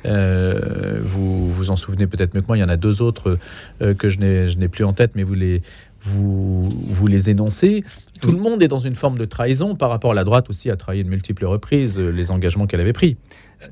euh, 0.06 1.00
vous 1.04 1.52
vous 1.52 1.72
en 1.72 1.78
souvenez 1.78 2.08
peut-être 2.08 2.36
mieux 2.36 2.42
que 2.42 2.48
moi, 2.48 2.58
il 2.58 2.62
y 2.62 2.64
en 2.64 2.70
a 2.70 2.78
deux 2.78 3.02
autres 3.02 3.38
euh, 3.82 3.94
que 3.94 4.10
je 4.10 4.20
n'ai 4.20 4.68
plus 4.68 4.84
en 4.84 4.94
tête, 4.94 5.16
mais 5.16 5.24
vous 5.24 5.34
les, 5.34 5.62
vous, 6.04 6.70
vous 6.70 7.08
les 7.08 7.30
énoncez. 7.30 7.84
Tout 8.22 8.32
le 8.32 8.40
monde 8.40 8.64
est 8.64 8.68
dans 8.68 8.80
une 8.80 8.96
forme 8.96 9.18
de 9.18 9.26
trahison 9.26 9.76
par 9.76 9.90
rapport 9.90 10.12
à 10.12 10.16
la 10.16 10.24
droite 10.24 10.50
aussi, 10.50 10.70
a 10.70 10.76
trahi 10.76 11.04
de 11.04 11.10
multiples 11.10 11.46
reprises 11.46 12.00
les 12.00 12.32
engagements 12.32 12.66
qu'elle 12.66 12.82
avait 12.82 12.94
pris. 12.94 13.18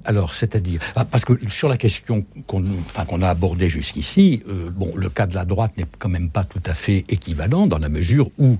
Alors, 0.03 0.33
c'est-à-dire, 0.33 0.81
ah, 0.95 1.05
parce 1.05 1.25
que 1.25 1.33
sur 1.49 1.69
la 1.69 1.77
question 1.77 2.25
qu'on 2.47 2.63
enfin, 2.79 3.05
a 3.21 3.29
abordée 3.29 3.69
jusqu'ici, 3.69 4.43
euh, 4.47 4.69
bon, 4.71 4.91
le 4.95 5.09
cas 5.09 5.27
de 5.27 5.35
la 5.35 5.45
droite 5.45 5.73
n'est 5.77 5.85
quand 5.99 6.09
même 6.09 6.29
pas 6.29 6.43
tout 6.43 6.61
à 6.65 6.73
fait 6.73 7.05
équivalent 7.09 7.67
dans 7.67 7.77
la 7.77 7.89
mesure 7.89 8.29
où 8.37 8.57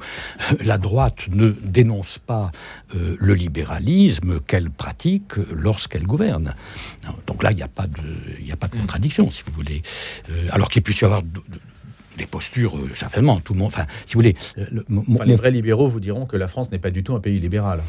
euh, 0.51 0.55
la 0.63 0.77
droite 0.77 1.27
ne 1.29 1.49
dénonce 1.63 2.19
pas 2.19 2.51
euh, 2.95 3.15
le 3.19 3.33
libéralisme 3.33 4.39
qu'elle 4.41 4.69
pratique 4.69 5.35
lorsqu'elle 5.51 6.03
gouverne. 6.03 6.53
Donc 7.25 7.41
là, 7.41 7.51
il 7.51 7.57
n'y 7.57 7.63
a 7.63 7.67
pas 7.67 7.87
de, 7.87 8.01
il 8.39 8.51
a 8.51 8.57
pas 8.57 8.67
de 8.67 8.75
contradiction, 8.75 9.31
si 9.31 9.43
vous 9.45 9.53
voulez. 9.53 9.81
alors 10.51 10.69
qu'il 10.69 10.81
puisse 10.81 11.01
y 11.01 11.05
avoir 11.05 11.21
des 12.17 12.25
postures, 12.27 12.77
certainement, 12.93 13.39
tout 13.39 13.53
le 13.53 13.59
monde. 13.59 13.67
Enfin, 13.67 13.85
si 14.05 14.13
vous 14.13 14.19
voulez. 14.19 14.35
les 15.25 15.35
vrais 15.35 15.51
libéraux 15.51 15.87
vous 15.87 15.99
diront 15.99 16.25
que 16.25 16.37
la 16.37 16.47
France 16.47 16.71
n'est 16.71 16.79
pas 16.79 16.91
du 16.91 17.03
tout 17.03 17.15
un 17.15 17.19
pays 17.19 17.39
libéral. 17.39 17.81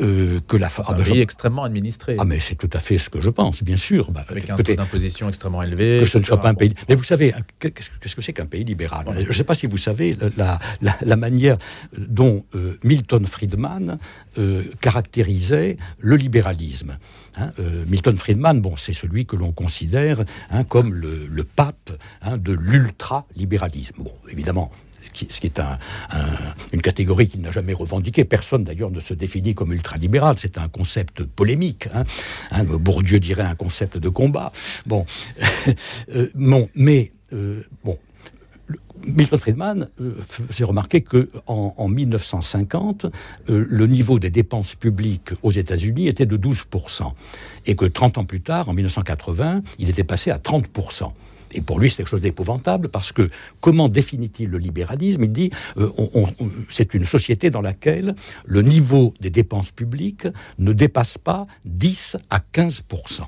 Euh, 0.00 0.40
que 0.46 0.56
la 0.56 0.68
France. 0.68 0.90
un 0.90 0.94
pays 0.94 1.20
extrêmement 1.20 1.64
administré. 1.64 2.16
Ah, 2.18 2.24
mais 2.24 2.40
c'est 2.40 2.54
tout 2.54 2.70
à 2.72 2.80
fait 2.80 2.98
ce 2.98 3.08
que 3.08 3.20
je 3.20 3.30
pense, 3.30 3.62
bien 3.62 3.76
sûr. 3.76 4.10
Bah, 4.10 4.24
Avec 4.28 4.50
un 4.50 4.56
taux 4.56 4.74
d'imposition 4.74 5.28
extrêmement 5.28 5.62
élevé. 5.62 6.00
Que 6.00 6.06
ce 6.06 6.18
ne 6.18 6.24
soit 6.24 6.40
pas 6.40 6.48
un 6.48 6.54
pays. 6.54 6.74
Mais 6.88 6.94
vous 6.94 7.04
savez, 7.04 7.34
qu'est-ce 7.58 8.16
que 8.16 8.22
c'est 8.22 8.32
qu'un 8.32 8.46
pays 8.46 8.64
libéral 8.64 9.06
Je 9.18 9.26
ne 9.26 9.32
sais 9.32 9.44
pas 9.44 9.54
si 9.54 9.66
vous 9.66 9.76
savez 9.76 10.16
la, 10.36 10.58
la, 10.80 11.16
manière 11.16 11.56
dont 11.96 12.44
euh, 12.54 12.74
Milton 12.84 13.26
Friedman 13.26 13.98
euh, 14.38 14.64
caractérisait 14.80 15.76
le 15.98 16.16
libéralisme. 16.16 16.98
Hein, 17.38 17.52
Milton 17.86 18.16
Friedman, 18.16 18.60
bon, 18.62 18.76
c'est 18.76 18.94
celui 18.94 19.26
que 19.26 19.36
l'on 19.36 19.52
considère 19.52 20.24
hein, 20.50 20.64
comme 20.64 20.94
le, 20.94 21.26
le 21.26 21.44
pape 21.44 21.92
hein, 22.22 22.38
de 22.38 22.52
l'ultra-libéralisme. 22.52 24.02
Bon, 24.02 24.12
évidemment, 24.30 24.72
ce 25.30 25.40
qui 25.40 25.46
est 25.46 25.60
une 26.72 26.82
catégorie 26.82 27.28
qu'il 27.28 27.40
n'a 27.40 27.50
jamais 27.50 27.72
revendiquée. 27.72 28.24
Personne 28.24 28.64
d'ailleurs 28.64 28.90
ne 28.90 29.00
se 29.00 29.14
définit 29.14 29.54
comme 29.54 29.72
ultralibéral. 29.72 30.36
C'est 30.38 30.58
un 30.58 30.68
concept 30.68 31.24
polémique. 31.24 31.88
Hein. 31.94 32.04
Hein, 32.50 32.64
Bourdieu 32.64 33.20
dirait 33.20 33.42
un 33.42 33.54
concept 33.54 33.98
de 33.98 34.08
combat. 34.08 34.52
Bon, 34.86 35.04
euh, 36.14 36.28
mais 36.74 37.12
euh, 37.32 37.62
bon. 37.84 37.98
Milton 39.06 39.38
Friedman 39.38 39.88
euh, 40.00 40.14
faisait 40.26 40.64
remarquer 40.64 41.00
que 41.02 41.30
en, 41.46 41.88
1950, 41.88 43.06
le 43.46 43.86
niveau 43.86 44.18
des 44.18 44.30
dépenses 44.30 44.74
publiques 44.74 45.30
aux 45.42 45.52
États-Unis 45.52 46.08
était 46.08 46.26
de 46.26 46.36
12%, 46.36 47.12
et 47.66 47.76
que 47.76 47.84
30 47.84 48.18
ans 48.18 48.24
plus 48.24 48.40
tard, 48.40 48.68
en 48.68 48.72
1980, 48.72 49.62
il 49.78 49.90
était 49.90 50.02
passé 50.02 50.30
à 50.30 50.38
30%. 50.38 51.12
Et 51.52 51.60
pour 51.60 51.78
lui, 51.78 51.90
c'est 51.90 51.98
quelque 51.98 52.10
chose 52.10 52.20
d'épouvantable 52.20 52.88
parce 52.88 53.12
que 53.12 53.28
comment 53.60 53.88
définit-il 53.88 54.50
le 54.50 54.58
libéralisme? 54.58 55.24
Il 55.24 55.32
dit 55.32 55.50
euh, 55.76 55.90
c'est 56.70 56.94
une 56.94 57.06
société 57.06 57.50
dans 57.50 57.60
laquelle 57.60 58.14
le 58.44 58.62
niveau 58.62 59.14
des 59.20 59.30
dépenses 59.30 59.70
publiques 59.70 60.26
ne 60.58 60.72
dépasse 60.72 61.18
pas 61.18 61.46
10 61.64 62.16
à 62.30 62.38
15% 62.38 63.22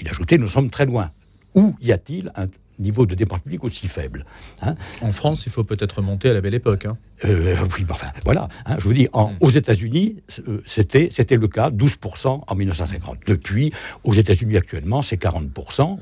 Il 0.00 0.08
ajoutait 0.08 0.38
nous 0.38 0.48
sommes 0.48 0.70
très 0.70 0.86
loin. 0.86 1.10
Où 1.54 1.74
y 1.80 1.92
a-t-il 1.92 2.30
un 2.36 2.46
niveau 2.78 3.06
de 3.06 3.14
dépenses 3.14 3.40
publiques 3.40 3.64
aussi 3.64 3.88
faible 3.88 4.24
hein? 4.62 4.74
En 5.00 5.12
France, 5.12 5.46
il 5.46 5.52
faut 5.52 5.64
peut-être 5.64 6.02
monter 6.02 6.30
à 6.30 6.32
la 6.32 6.40
belle 6.40 6.54
époque. 6.54 6.86
Hein. 6.86 6.96
Euh, 7.24 7.56
oui, 7.76 7.84
enfin, 7.90 8.08
voilà. 8.24 8.48
Hein, 8.66 8.76
je 8.78 8.84
vous 8.84 8.92
dis, 8.92 9.08
en, 9.12 9.28
hmm. 9.28 9.36
aux 9.40 9.50
États-Unis, 9.50 10.16
euh, 10.48 10.62
c'était, 10.64 11.08
c'était 11.10 11.36
le 11.36 11.48
cas, 11.48 11.70
12% 11.70 12.42
en 12.46 12.54
1950. 12.54 13.18
Depuis, 13.26 13.72
aux 14.04 14.12
États-Unis 14.12 14.56
actuellement, 14.56 15.02
c'est 15.02 15.20
40%. 15.20 15.98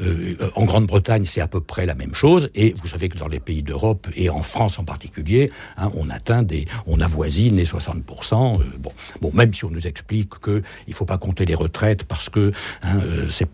Euh, 0.00 0.34
en 0.54 0.64
Grande-Bretagne, 0.64 1.24
c'est 1.24 1.40
à 1.40 1.46
peu 1.46 1.60
près 1.60 1.86
la 1.86 1.94
même 1.94 2.14
chose. 2.14 2.50
Et 2.54 2.74
vous 2.80 2.88
savez 2.88 3.08
que 3.08 3.18
dans 3.18 3.28
les 3.28 3.40
pays 3.40 3.62
d'Europe, 3.62 4.08
et 4.16 4.30
en 4.30 4.42
France 4.42 4.78
en 4.78 4.84
particulier, 4.84 5.50
hein, 5.76 5.90
on 5.94 6.10
atteint 6.10 6.42
des, 6.42 6.66
on 6.86 7.00
avoisine 7.00 7.56
les 7.56 7.64
60%. 7.64 8.02
bon, 8.78 8.92
bon, 9.20 9.30
même 9.34 9.54
si 9.54 9.64
on 9.64 9.70
nous 9.70 9.86
explique 9.86 10.40
qu'il 10.40 10.62
ne 10.88 10.94
faut 10.94 11.04
pas 11.04 11.18
compter 11.18 11.44
les 11.44 11.54
retraites 11.54 12.04
parce 12.04 12.28
que 12.28 12.52
hein, 12.82 13.00
c'est, 13.28 13.48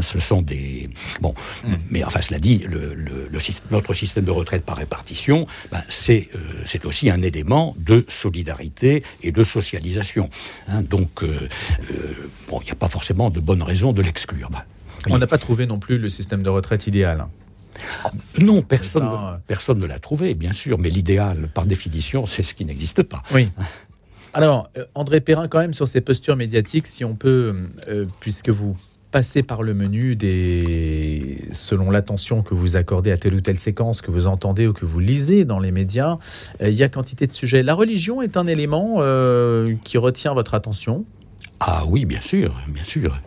ce 0.00 0.18
sont 0.18 0.42
des... 0.42 0.88
Bon, 1.20 1.34
hmm. 1.64 1.74
mais 1.90 2.04
enfin, 2.04 2.20
cela 2.20 2.38
dit, 2.38 2.64
le, 2.68 2.94
le, 2.94 3.28
notre 3.70 3.94
système 3.94 4.24
de 4.24 4.30
retraite 4.30 4.64
par 4.64 4.76
répartition, 4.76 5.46
ben, 5.70 5.82
c'est 5.88 6.28
euh, 6.34 6.38
c'est 6.64 6.84
aussi 6.84 7.10
un 7.10 7.22
élément 7.22 7.74
de 7.78 8.04
solidarité 8.08 9.02
et 9.22 9.32
de 9.32 9.44
socialisation. 9.44 10.30
Hein. 10.68 10.82
donc, 10.82 11.22
euh, 11.22 11.48
euh, 11.90 12.14
bon, 12.48 12.60
il 12.62 12.66
n'y 12.66 12.70
a 12.70 12.76
pas 12.76 12.88
forcément 12.88 13.30
de 13.30 13.40
bonnes 13.40 13.62
raisons 13.62 13.92
de 13.92 14.02
l'exclure. 14.02 14.50
Bah, 14.50 14.64
On 15.08 15.18
n'a 15.18 15.26
pas 15.26 15.38
trouvé 15.38 15.66
non 15.66 15.78
plus 15.78 15.98
le 15.98 16.08
système 16.08 16.42
de 16.42 16.50
retraite 16.50 16.86
idéal. 16.86 17.26
Non, 18.38 18.62
personne, 18.62 19.08
personne 19.46 19.78
ne 19.78 19.86
l'a 19.86 19.98
trouvé, 19.98 20.34
bien 20.34 20.52
sûr, 20.52 20.78
mais 20.78 20.90
l'idéal, 20.90 21.48
par 21.52 21.66
définition, 21.66 22.26
c'est 22.26 22.42
ce 22.42 22.54
qui 22.54 22.64
n'existe 22.64 23.02
pas. 23.02 23.22
Oui. 23.32 23.50
Alors, 24.34 24.70
André 24.94 25.20
Perrin, 25.20 25.48
quand 25.48 25.58
même, 25.58 25.74
sur 25.74 25.88
ces 25.88 26.00
postures 26.00 26.36
médiatiques, 26.36 26.86
si 26.86 27.04
on 27.04 27.14
peut, 27.14 27.54
puisque 28.20 28.50
vous 28.50 28.76
passer 29.12 29.44
par 29.44 29.62
le 29.62 29.74
menu 29.74 30.16
des, 30.16 31.38
selon 31.52 31.90
l'attention 31.90 32.42
que 32.42 32.54
vous 32.54 32.74
accordez 32.76 33.12
à 33.12 33.16
telle 33.16 33.34
ou 33.34 33.40
telle 33.40 33.58
séquence 33.58 34.00
que 34.00 34.10
vous 34.10 34.26
entendez 34.26 34.66
ou 34.66 34.72
que 34.72 34.86
vous 34.86 34.98
lisez 34.98 35.44
dans 35.44 35.60
les 35.60 35.70
médias, 35.70 36.18
euh, 36.60 36.70
il 36.70 36.74
y 36.74 36.82
a 36.82 36.88
quantité 36.88 37.28
de 37.28 37.32
sujets. 37.32 37.62
La 37.62 37.74
religion 37.74 38.22
est 38.22 38.36
un 38.36 38.48
élément 38.48 38.96
euh, 38.98 39.74
qui 39.84 39.98
retient 39.98 40.34
votre 40.34 40.54
attention? 40.54 41.04
Ah 41.60 41.84
oui, 41.86 42.06
bien 42.06 42.20
sûr, 42.20 42.60
bien 42.66 42.84
sûr. 42.84 43.20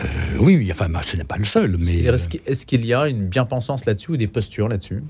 Euh, 0.00 0.04
oui, 0.40 0.56
oui, 0.56 0.68
enfin, 0.72 0.88
ce 1.04 1.16
n'est 1.16 1.24
pas 1.24 1.36
le 1.36 1.44
seul. 1.44 1.76
Mais 1.78 1.98
est-ce 2.46 2.66
qu'il 2.66 2.84
y 2.86 2.94
a 2.94 3.06
une 3.06 3.28
bien-pensance 3.28 3.84
là-dessus 3.84 4.12
ou 4.12 4.16
des 4.16 4.26
postures 4.26 4.68
là-dessus? 4.68 5.02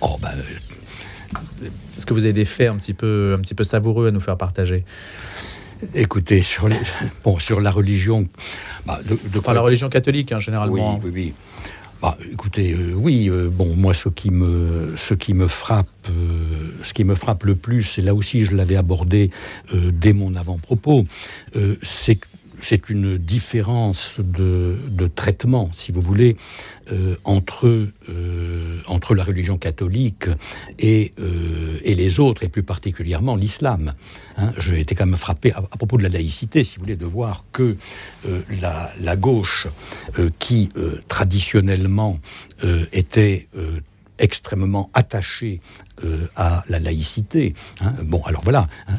Oh 0.00 0.16
ben. 0.20 0.30
Est-ce 1.96 2.04
que 2.04 2.12
vous 2.12 2.24
avez 2.24 2.34
des 2.34 2.44
faits 2.44 2.68
un 2.68 2.76
petit 2.76 2.94
peu, 2.94 3.34
un 3.36 3.40
petit 3.40 3.54
peu 3.54 3.64
savoureux 3.64 4.08
à 4.08 4.10
nous 4.10 4.20
faire 4.20 4.36
partager? 4.36 4.84
Écoutez, 5.94 6.42
sur, 6.42 6.68
les, 6.68 6.76
bon, 7.24 7.38
sur 7.38 7.60
la 7.60 7.70
religion. 7.70 8.26
Bah, 8.86 9.00
de, 9.04 9.52
la 9.52 9.60
religion 9.60 9.88
catholique, 9.88 10.32
hein, 10.32 10.38
généralement. 10.38 11.00
Oui, 11.02 11.10
oui, 11.12 11.34
bah, 12.02 12.16
écoutez, 12.30 12.72
euh, 12.72 12.92
oui, 12.94 13.28
euh, 13.30 13.48
bon, 13.50 13.74
moi, 13.74 13.94
ce 13.94 14.08
qui 14.10 14.30
me, 14.30 14.94
ce 14.96 15.14
qui 15.14 15.32
me 15.32 15.48
frappe, 15.48 15.88
euh, 16.10 16.70
ce 16.82 16.92
qui 16.92 17.04
me 17.04 17.14
frappe 17.14 17.44
le 17.44 17.56
plus, 17.56 17.98
et 17.98 18.02
là 18.02 18.14
aussi, 18.14 18.44
je 18.44 18.54
l'avais 18.54 18.76
abordé 18.76 19.30
dès 19.72 20.12
mon 20.12 20.36
avant-propos, 20.36 21.04
c'est 21.82 22.18
c'est 22.60 22.90
une 22.90 23.18
différence 23.18 24.18
de, 24.18 24.76
traitement, 25.14 25.70
si 25.74 25.92
vous 25.92 26.00
voulez, 26.00 26.36
entre, 27.24 27.88
entre 28.86 29.14
la 29.14 29.24
religion 29.24 29.58
catholique 29.58 30.26
et, 30.78 31.12
et 31.84 31.94
les 31.94 32.20
autres, 32.20 32.42
et 32.44 32.48
plus 32.48 32.62
particulièrement 32.62 33.36
l'islam. 33.36 33.94
Hein, 34.36 34.52
j'ai 34.58 34.80
été 34.80 34.94
quand 34.94 35.06
même 35.06 35.16
frappé 35.16 35.52
à, 35.52 35.62
propos 35.62 35.96
de 35.96 36.02
la 36.02 36.08
laïcité, 36.08 36.64
si 36.64 36.76
vous 36.76 36.82
voulez, 36.82 36.96
de 36.96 37.06
voir 37.06 37.44
que 37.52 37.76
euh, 38.26 38.42
la, 39.00 39.16
gauche, 39.16 39.66
euh, 40.18 40.30
qui 40.38 40.70
euh, 40.76 41.00
traditionnellement 41.08 42.18
était 42.92 43.48
extrêmement 44.18 44.90
attachés 44.94 45.60
euh, 46.04 46.26
à 46.36 46.62
la 46.68 46.78
laïcité. 46.78 47.54
Hein. 47.80 47.94
Bon, 48.02 48.22
alors 48.24 48.42
voilà, 48.44 48.68
hein, 48.86 48.96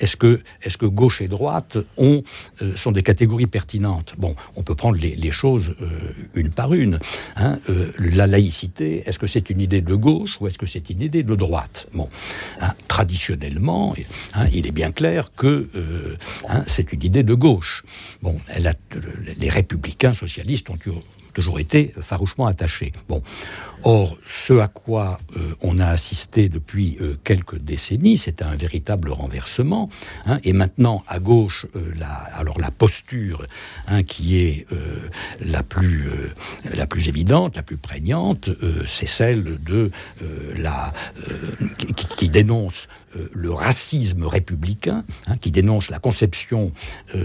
est-ce 0.00 0.16
que, 0.16 0.86
gauche 0.86 1.22
et 1.22 1.28
droite 1.28 1.78
euh, 1.98 2.22
sont 2.76 2.92
des 2.92 3.02
catégories 3.02 3.46
pertinentes? 3.46 4.12
Bon, 4.18 4.36
on 4.54 4.62
peut 4.62 4.74
prendre 4.74 4.98
les, 4.98 5.30
choses 5.30 5.74
euh, 5.80 5.88
une 6.34 6.50
par 6.50 6.74
une. 6.74 6.98
Hein. 7.36 7.58
la 7.98 8.26
laïcité, 8.26 9.08
est-ce 9.08 9.18
que 9.18 9.26
c'est 9.26 9.48
une 9.48 9.60
idée 9.60 9.80
de 9.80 9.94
gauche 9.94 10.36
ou 10.40 10.46
est-ce 10.46 10.58
que 10.58 10.66
c'est 10.66 10.90
une 10.90 11.00
idée 11.00 11.22
de 11.22 11.34
droite? 11.34 11.88
Bon, 11.94 12.10
traditionnellement, 12.88 13.94
il 14.52 14.66
est 14.66 14.72
bien 14.72 14.92
clair 14.92 15.30
que 15.34 15.68
c'est 16.66 16.92
une 16.92 17.02
idée 17.02 17.22
de 17.22 17.34
gauche. 17.34 17.84
Bon, 18.22 18.38
les 19.38 19.48
républicains 19.48 20.14
socialistes 20.14 20.68
ont 20.68 20.78
toujours 21.32 21.58
été 21.58 21.94
farouchement 22.02 22.46
attaché. 22.46 22.92
Bon. 23.08 23.22
Or, 23.86 24.16
ce 24.26 24.54
à 24.54 24.68
quoi 24.68 25.18
euh, 25.36 25.54
on 25.60 25.78
a 25.78 25.86
assisté 25.86 26.48
depuis 26.48 26.96
euh, 27.02 27.16
quelques 27.22 27.58
décennies, 27.58 28.16
c'est 28.16 28.40
un 28.40 28.56
véritable 28.56 29.10
renversement. 29.10 29.90
Hein, 30.24 30.38
et 30.42 30.54
maintenant, 30.54 31.04
à 31.06 31.18
gauche, 31.18 31.66
euh, 31.76 31.92
la, 31.98 32.08
alors 32.08 32.58
la 32.58 32.70
posture 32.70 33.46
hein, 33.86 34.02
qui 34.02 34.38
est 34.38 34.66
la, 35.40 35.62
plus, 35.62 36.08
la 36.72 36.86
plus 36.86 37.08
évidente, 37.08 37.56
la 37.56 37.62
plus 37.62 37.76
prégnante, 37.76 38.48
c'est 38.86 39.08
celle 39.08 39.58
de 39.62 39.90
la 40.56 40.92
qui, 42.16 42.28
dénonce 42.28 42.88
le 43.32 43.52
racisme 43.52 44.24
républicain, 44.24 45.04
hein, 45.26 45.36
qui 45.36 45.50
dénonce 45.50 45.90
la 45.90 45.98
conception 45.98 46.72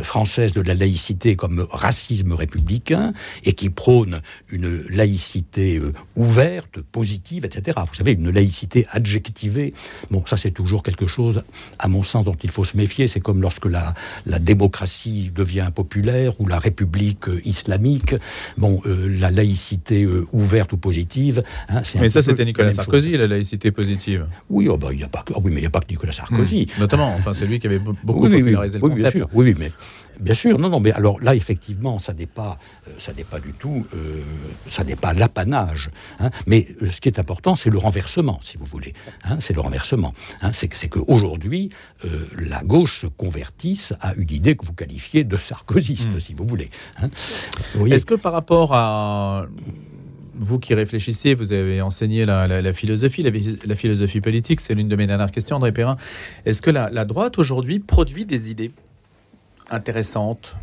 française 0.02 0.54
de 0.54 0.62
la 0.62 0.74
laïcité 0.74 1.36
comme 1.36 1.68
racisme 1.72 2.34
républicain, 2.34 3.14
et 3.44 3.54
qui 3.54 3.70
prône 3.70 4.22
une 4.50 4.84
laïcité 4.90 5.82
ouverte 6.16 6.49
positive, 6.92 7.46
etc. 7.46 7.80
Vous 7.88 7.96
savez, 7.96 8.14
une 8.14 8.30
laïcité 8.30 8.86
adjectivée, 8.92 9.74
bon, 10.12 10.24
ça 10.26 10.38
c'est 10.38 10.52
toujours 10.52 10.84
quelque 10.84 11.08
chose, 11.08 11.44
à 11.78 11.88
mon 11.88 12.04
sens, 12.04 12.26
dont 12.26 12.38
il 12.44 12.50
faut 12.50 12.64
se 12.64 12.78
méfier. 12.78 13.08
C'est 13.08 13.20
comme 13.20 13.42
lorsque 13.42 13.66
la, 13.66 13.94
la 14.26 14.40
démocratie 14.40 15.32
devient 15.34 15.70
populaire 15.74 16.40
ou 16.40 16.48
la 16.48 16.60
république 16.60 17.28
euh, 17.28 17.42
islamique. 17.46 18.16
Bon, 18.58 18.82
euh, 18.86 19.08
la 19.20 19.32
laïcité 19.32 20.04
euh, 20.04 20.28
ouverte 20.34 20.74
ou 20.74 20.78
positive. 20.78 21.44
Hein, 21.70 21.82
mais 22.00 22.10
ça, 22.10 22.22
c'était 22.22 22.46
Nicolas 22.46 22.72
Sarkozy, 22.72 23.12
la 23.18 23.28
laïcité 23.28 23.72
positive. 23.72 24.26
Oui, 24.50 24.68
oh, 24.70 24.78
bah, 24.78 24.94
y 24.94 25.04
a 25.04 25.08
pas 25.08 25.24
que, 25.24 25.34
oh 25.36 25.42
oui 25.44 25.52
mais 25.52 25.58
il 25.58 25.62
n'y 25.62 25.68
a 25.68 25.72
pas 25.72 25.82
que 25.82 25.90
Nicolas 25.90 26.12
Sarkozy. 26.12 26.68
Hmm. 26.78 26.82
notamment, 26.82 27.14
enfin, 27.18 27.34
c'est 27.34 27.46
lui 27.46 27.60
qui 27.60 27.68
avait 27.68 27.80
beaucoup 27.80 28.30
popularisé 28.30 28.80
le 28.80 28.88
concept. 28.88 29.16
Bien 29.16 29.26
sûr. 29.26 29.30
Oui, 29.34 29.56
mais 29.58 29.72
Bien 30.20 30.34
sûr, 30.34 30.60
non, 30.60 30.70
non, 30.70 30.80
mais 30.80 30.92
alors 30.92 31.20
là, 31.22 31.36
effectivement, 31.36 32.00
ça 32.00 32.14
n'est 32.14 32.26
pas, 32.26 32.58
ça 32.98 33.14
n'est 33.14 33.24
pas 33.24 33.40
du 33.40 33.54
tout, 33.54 33.86
ça 34.68 34.84
n'est 34.84 34.96
pas 34.96 35.14
l'apanage. 35.14 35.90
Hein, 36.20 36.30
mais 36.48 36.68
euh, 36.82 36.92
ce 36.92 37.02
qui 37.02 37.10
est 37.10 37.20
important, 37.20 37.56
c'est 37.56 37.70
le 37.70 37.78
renversement, 37.78 38.40
si 38.44 38.58
vous 38.58 38.66
voulez. 38.66 38.94
Hein, 39.24 39.38
c'est 39.40 39.54
le 39.54 39.62
renversement. 39.62 40.14
Hein, 40.42 40.52
c'est 40.54 40.68
qu'aujourd'hui, 40.90 41.70
euh, 42.06 42.26
la 42.38 42.64
gauche 42.64 43.02
se 43.02 43.08
convertisse 43.08 43.94
à 44.02 44.14
une 44.16 44.32
idée 44.32 44.56
que 44.56 44.66
vous 44.66 44.74
qualifiez 44.74 45.24
de 45.24 45.38
sarkozyste, 45.38 46.10
hmm. 46.16 46.20
si 46.20 46.34
vous 46.34 46.46
voulez. 46.46 46.70
Hein. 47.02 47.10
Est-ce 47.90 48.06
que 48.06 48.16
par 48.16 48.34
rapport 48.34 48.74
à 48.74 49.48
vous 50.36 50.60
qui 50.60 50.74
réfléchissez, 50.74 51.34
vous 51.34 51.52
avez 51.52 51.82
enseigné 51.82 52.24
la, 52.24 52.74
philosophie, 52.74 53.24
la, 53.66 53.76
philosophie 53.76 54.22
politique, 54.22 54.62
c'est 54.62 54.74
l'une 54.74 54.88
de 54.88 54.96
mes 54.96 55.06
dernières 55.06 55.32
questions, 55.32 55.58
André 55.58 55.74
Perrin. 55.74 55.98
Est-ce 56.46 56.62
que 56.62 56.72
la 56.72 57.06
droite 57.06 57.38
aujourd'hui 57.40 57.80
produit 57.80 58.26
des 58.26 58.50
idées? 58.50 58.72
Intéressantes, 59.72 60.56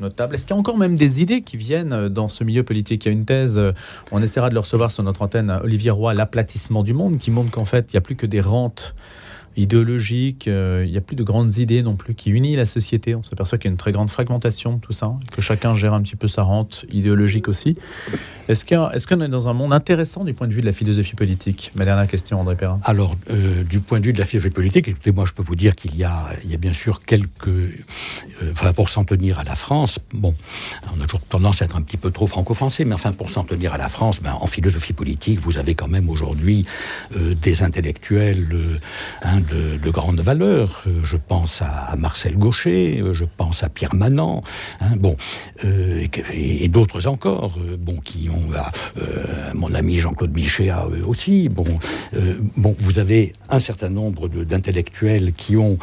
notable. 0.00 0.34
Est-ce 0.34 0.46
qu'il 0.46 0.54
y 0.54 0.56
a 0.56 0.60
encore 0.60 0.78
même 0.78 0.96
des 0.96 1.22
idées 1.22 1.42
qui 1.42 1.56
viennent 1.56 1.92
euh, 1.92 2.08
dans 2.08 2.28
ce 2.28 2.44
milieu 2.44 2.62
politique? 2.62 3.04
Il 3.04 3.08
y 3.08 3.10
a 3.10 3.12
une 3.12 3.24
thèse, 3.24 3.58
euh, 3.58 3.72
on 4.10 4.22
essaiera 4.22 4.48
de 4.48 4.54
le 4.54 4.60
recevoir 4.60 4.90
sur 4.90 5.02
notre 5.02 5.22
antenne, 5.22 5.50
Olivier 5.62 5.90
Roy, 5.90 6.14
l'aplatissement 6.14 6.82
du 6.82 6.92
monde, 6.92 7.18
qui 7.18 7.30
montre 7.30 7.50
qu'en 7.50 7.64
fait, 7.64 7.86
il 7.90 7.96
n'y 7.96 7.98
a 7.98 8.02
plus 8.02 8.16
que 8.16 8.26
des 8.26 8.40
rentes 8.40 8.94
idéologique. 9.56 10.48
Euh, 10.48 10.84
il 10.86 10.92
n'y 10.92 10.98
a 10.98 11.00
plus 11.00 11.16
de 11.16 11.22
grandes 11.22 11.56
idées 11.58 11.82
non 11.82 11.96
plus 11.96 12.14
qui 12.14 12.30
unissent 12.30 12.56
la 12.56 12.66
société. 12.66 13.14
On 13.14 13.22
s'aperçoit 13.22 13.58
qu'il 13.58 13.68
y 13.68 13.70
a 13.70 13.72
une 13.72 13.78
très 13.78 13.92
grande 13.92 14.10
fragmentation 14.10 14.78
tout 14.78 14.92
ça, 14.92 15.12
que 15.32 15.42
chacun 15.42 15.74
gère 15.74 15.94
un 15.94 16.02
petit 16.02 16.16
peu 16.16 16.28
sa 16.28 16.42
rente 16.42 16.84
idéologique 16.90 17.48
aussi. 17.48 17.76
Est-ce 18.48 18.64
qu'on 19.06 19.20
est, 19.20 19.28
dans 19.28 19.48
un 19.48 19.52
monde 19.52 19.72
intéressant 19.72 20.24
du 20.24 20.34
point 20.34 20.48
de 20.48 20.52
vue 20.52 20.60
de 20.60 20.66
la 20.66 20.72
philosophie 20.72 21.14
politique? 21.14 21.70
Ma 21.76 21.84
dernière 21.84 22.08
question, 22.08 22.40
André 22.40 22.56
Perrin. 22.56 22.80
Alors, 22.84 23.16
euh, 23.30 23.62
du 23.62 23.80
point 23.80 24.00
de 24.00 24.06
vue 24.06 24.12
de 24.12 24.18
la 24.18 24.24
philosophie 24.24 24.52
politique, 24.52 24.88
écoutez, 24.88 25.12
moi 25.12 25.24
je 25.26 25.32
peux 25.32 25.44
vous 25.44 25.54
dire 25.54 25.76
qu'il 25.76 25.94
y 25.96 26.02
a, 26.02 26.30
y 26.44 26.54
a 26.54 26.56
bien 26.56 26.72
sûr 26.72 27.04
quelques... 27.04 27.48
Euh, 27.48 27.72
enfin, 28.50 28.72
pour 28.72 28.88
s'en 28.88 29.04
tenir 29.04 29.38
à 29.38 29.44
la 29.44 29.54
France, 29.54 30.00
bon, 30.12 30.34
on 30.94 31.00
a 31.00 31.04
toujours 31.04 31.20
tendance 31.20 31.62
à 31.62 31.66
être 31.66 31.76
un 31.76 31.82
petit 31.82 31.96
peu 31.96 32.10
trop 32.10 32.26
franco-français, 32.26 32.84
mais 32.84 32.94
enfin, 32.94 33.12
pour 33.12 33.30
s'en 33.30 33.44
tenir 33.44 33.74
à 33.74 33.78
la 33.78 33.88
France, 33.88 34.20
ben, 34.20 34.32
en 34.40 34.46
philosophie 34.46 34.92
politique, 34.92 35.38
vous 35.38 35.58
avez 35.58 35.74
quand 35.74 35.88
même 35.88 36.10
aujourd'hui 36.10 36.66
des 37.14 37.62
intellectuels... 37.62 38.80
Hein, 39.22 39.41
de, 39.42 39.90
grande 39.90 40.20
valeur. 40.20 40.82
Euh, 40.86 41.00
je 41.04 41.16
pense 41.16 41.62
à, 41.62 41.94
Marcel 41.96 42.38
Gaucher, 42.38 43.00
euh, 43.00 43.12
je 43.12 43.24
pense 43.24 43.62
à 43.62 43.68
Pierre 43.68 43.94
Manant, 43.94 44.42
hein, 44.80 44.96
bon, 44.96 45.16
euh, 45.64 46.06
et, 46.32 46.68
d'autres 46.68 47.06
encore, 47.06 47.58
bon, 47.78 47.96
qui 48.02 48.28
ont, 48.30 48.50
mon 49.54 49.74
ami 49.74 49.98
Jean-Claude 49.98 50.34
Michéa 50.34 50.86
aussi. 51.06 51.48
Bon, 51.48 51.64
bon, 52.56 52.74
vous 52.78 52.98
avez 52.98 53.34
un 53.50 53.58
certain 53.58 53.90
nombre 53.90 54.28
d'intellectuels 54.28 55.32
qui 55.34 55.56
ont 55.56 55.78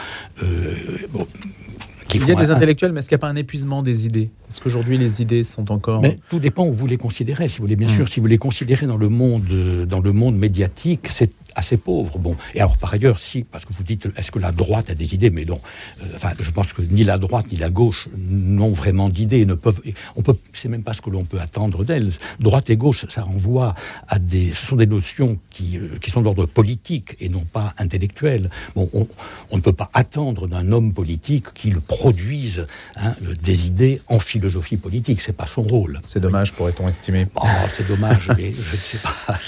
il 2.16 2.28
y 2.28 2.32
a 2.32 2.36
des 2.36 2.52
intellectuels, 2.52 2.92
mais 2.92 3.00
est-ce 3.00 3.10
qu'il 3.10 3.16
n'y 3.16 3.20
a 3.20 3.26
pas 3.26 3.30
un 3.30 3.36
épuisement 3.36 3.84
des 3.84 4.06
idées? 4.06 4.30
Est-ce 4.50 4.60
qu'aujourd'hui 4.62 4.98
les 4.98 5.22
idées 5.22 5.44
sont 5.44 5.72
encore 5.72 6.02
mais 6.02 6.18
Tout 6.30 6.40
dépend 6.40 6.66
où 6.66 6.74
vous 6.74 6.88
les 6.88 6.98
considérez. 6.98 7.50
Si 7.50 7.58
vous 7.58 7.66
voulez, 7.66 7.76
bien 7.76 7.88
hmm. 7.88 7.96
sûr, 7.96 8.08
si 8.08 8.20
vous 8.20 8.28
les 8.28 8.38
considérez 8.38 8.88
dans 8.88 8.98
le 8.98 9.10
monde, 9.10 9.46
dans 9.88 10.00
le 10.00 10.12
monde 10.12 10.36
médiatique, 10.36 11.08
c'est 11.10 11.32
assez 11.56 11.78
pauvre. 11.78 12.18
Bon, 12.20 12.36
et 12.56 12.60
alors 12.60 12.78
par 12.78 12.94
ailleurs, 12.94 13.20
si, 13.20 13.44
parce 13.44 13.66
que 13.66 13.74
vous 13.74 13.84
dites, 13.84 14.08
est-ce 14.16 14.32
que 14.32 14.40
la 14.40 14.52
droite 14.52 14.90
a 14.90 14.96
des 14.96 15.14
idées? 15.14 15.30
Mais 15.30 15.46
non. 15.46 15.60
Euh, 16.02 16.06
enfin, 16.16 16.32
je 16.40 16.52
pense 16.52 16.74
que 16.74 16.82
ni 16.82 17.04
la 17.04 17.18
droite 17.18 17.48
ni 17.52 17.58
la 17.58 17.70
gauche 17.70 18.08
n'ont 18.18 18.74
vraiment 18.74 19.10
d'idées. 19.10 19.46
Ne 19.46 19.54
peuvent. 19.54 19.82
On 20.16 20.22
peut. 20.22 20.36
C'est 20.54 20.70
même 20.70 20.84
pas 20.84 20.94
ce 20.94 21.02
que 21.02 21.10
l'on 21.10 21.26
peut 21.26 21.40
attendre 21.40 21.84
d'elles. 21.84 22.12
Droite 22.40 22.70
et 22.70 22.78
gauche, 22.78 23.06
ça 23.10 23.24
renvoie 23.24 23.76
à 24.08 24.20
des. 24.20 24.50
Ce 24.54 24.66
sont 24.66 24.76
des 24.76 24.88
notions 24.88 25.38
qui, 25.50 25.78
euh, 25.78 25.98
qui 26.02 26.12
sont 26.12 26.22
d'ordre 26.22 26.46
politique 26.46 27.16
et 27.20 27.30
non 27.30 27.42
pas 27.42 27.74
intellectuel. 27.78 28.50
Bon, 28.76 28.90
on, 28.94 29.08
on, 29.52 29.58
ne 29.58 29.62
peut 29.62 29.74
pas 29.74 29.90
attendre 29.94 30.48
d'un 30.48 30.72
homme 30.72 30.94
politique 30.94 31.54
qu'il 31.54 31.80
produise 31.80 32.68
hein, 32.96 33.14
des 33.42 33.68
idées 33.68 34.02
en 34.08 34.20
philosophie 34.20 34.78
politique. 34.78 35.22
C'est 35.22 35.34
pas 35.34 35.48
son 35.48 35.64
rôle. 35.64 36.00
C'est 36.04 36.20
dommage, 36.20 36.54
pourrait-on 36.54 36.88
estimer? 36.88 37.28
Oh, 37.36 37.48
c'est 37.76 37.88
dommage, 37.88 38.30
mais 38.38 38.52
je 38.52 38.72
ne 38.72 38.78
sais 38.78 38.98
pas. 38.98 39.40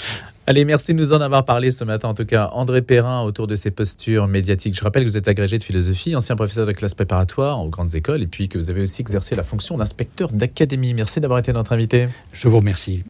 Allez, 0.44 0.64
merci 0.64 0.92
de 0.92 0.98
nous 0.98 1.12
en 1.12 1.20
avoir 1.20 1.44
parlé 1.44 1.70
ce 1.70 1.84
matin. 1.84 2.08
En 2.08 2.14
tout 2.14 2.24
cas, 2.24 2.50
André 2.52 2.82
Perrin, 2.82 3.22
autour 3.22 3.46
de 3.46 3.54
ses 3.54 3.70
postures 3.70 4.26
médiatiques. 4.26 4.76
Je 4.76 4.82
rappelle 4.82 5.04
que 5.04 5.08
vous 5.08 5.16
êtes 5.16 5.28
agrégé 5.28 5.56
de 5.56 5.62
philosophie, 5.62 6.16
ancien 6.16 6.34
professeur 6.34 6.66
de 6.66 6.72
classe 6.72 6.94
préparatoire 6.94 7.64
aux 7.64 7.68
grandes 7.68 7.94
écoles, 7.94 8.22
et 8.22 8.26
puis 8.26 8.48
que 8.48 8.58
vous 8.58 8.68
avez 8.68 8.82
aussi 8.82 9.02
exercé 9.02 9.36
la 9.36 9.44
fonction 9.44 9.76
d'inspecteur 9.76 10.32
d'académie. 10.32 10.94
Merci 10.94 11.20
d'avoir 11.20 11.38
été 11.38 11.52
notre 11.52 11.72
invité. 11.72 12.08
Je 12.32 12.48
vous 12.48 12.56
remercie. 12.56 13.00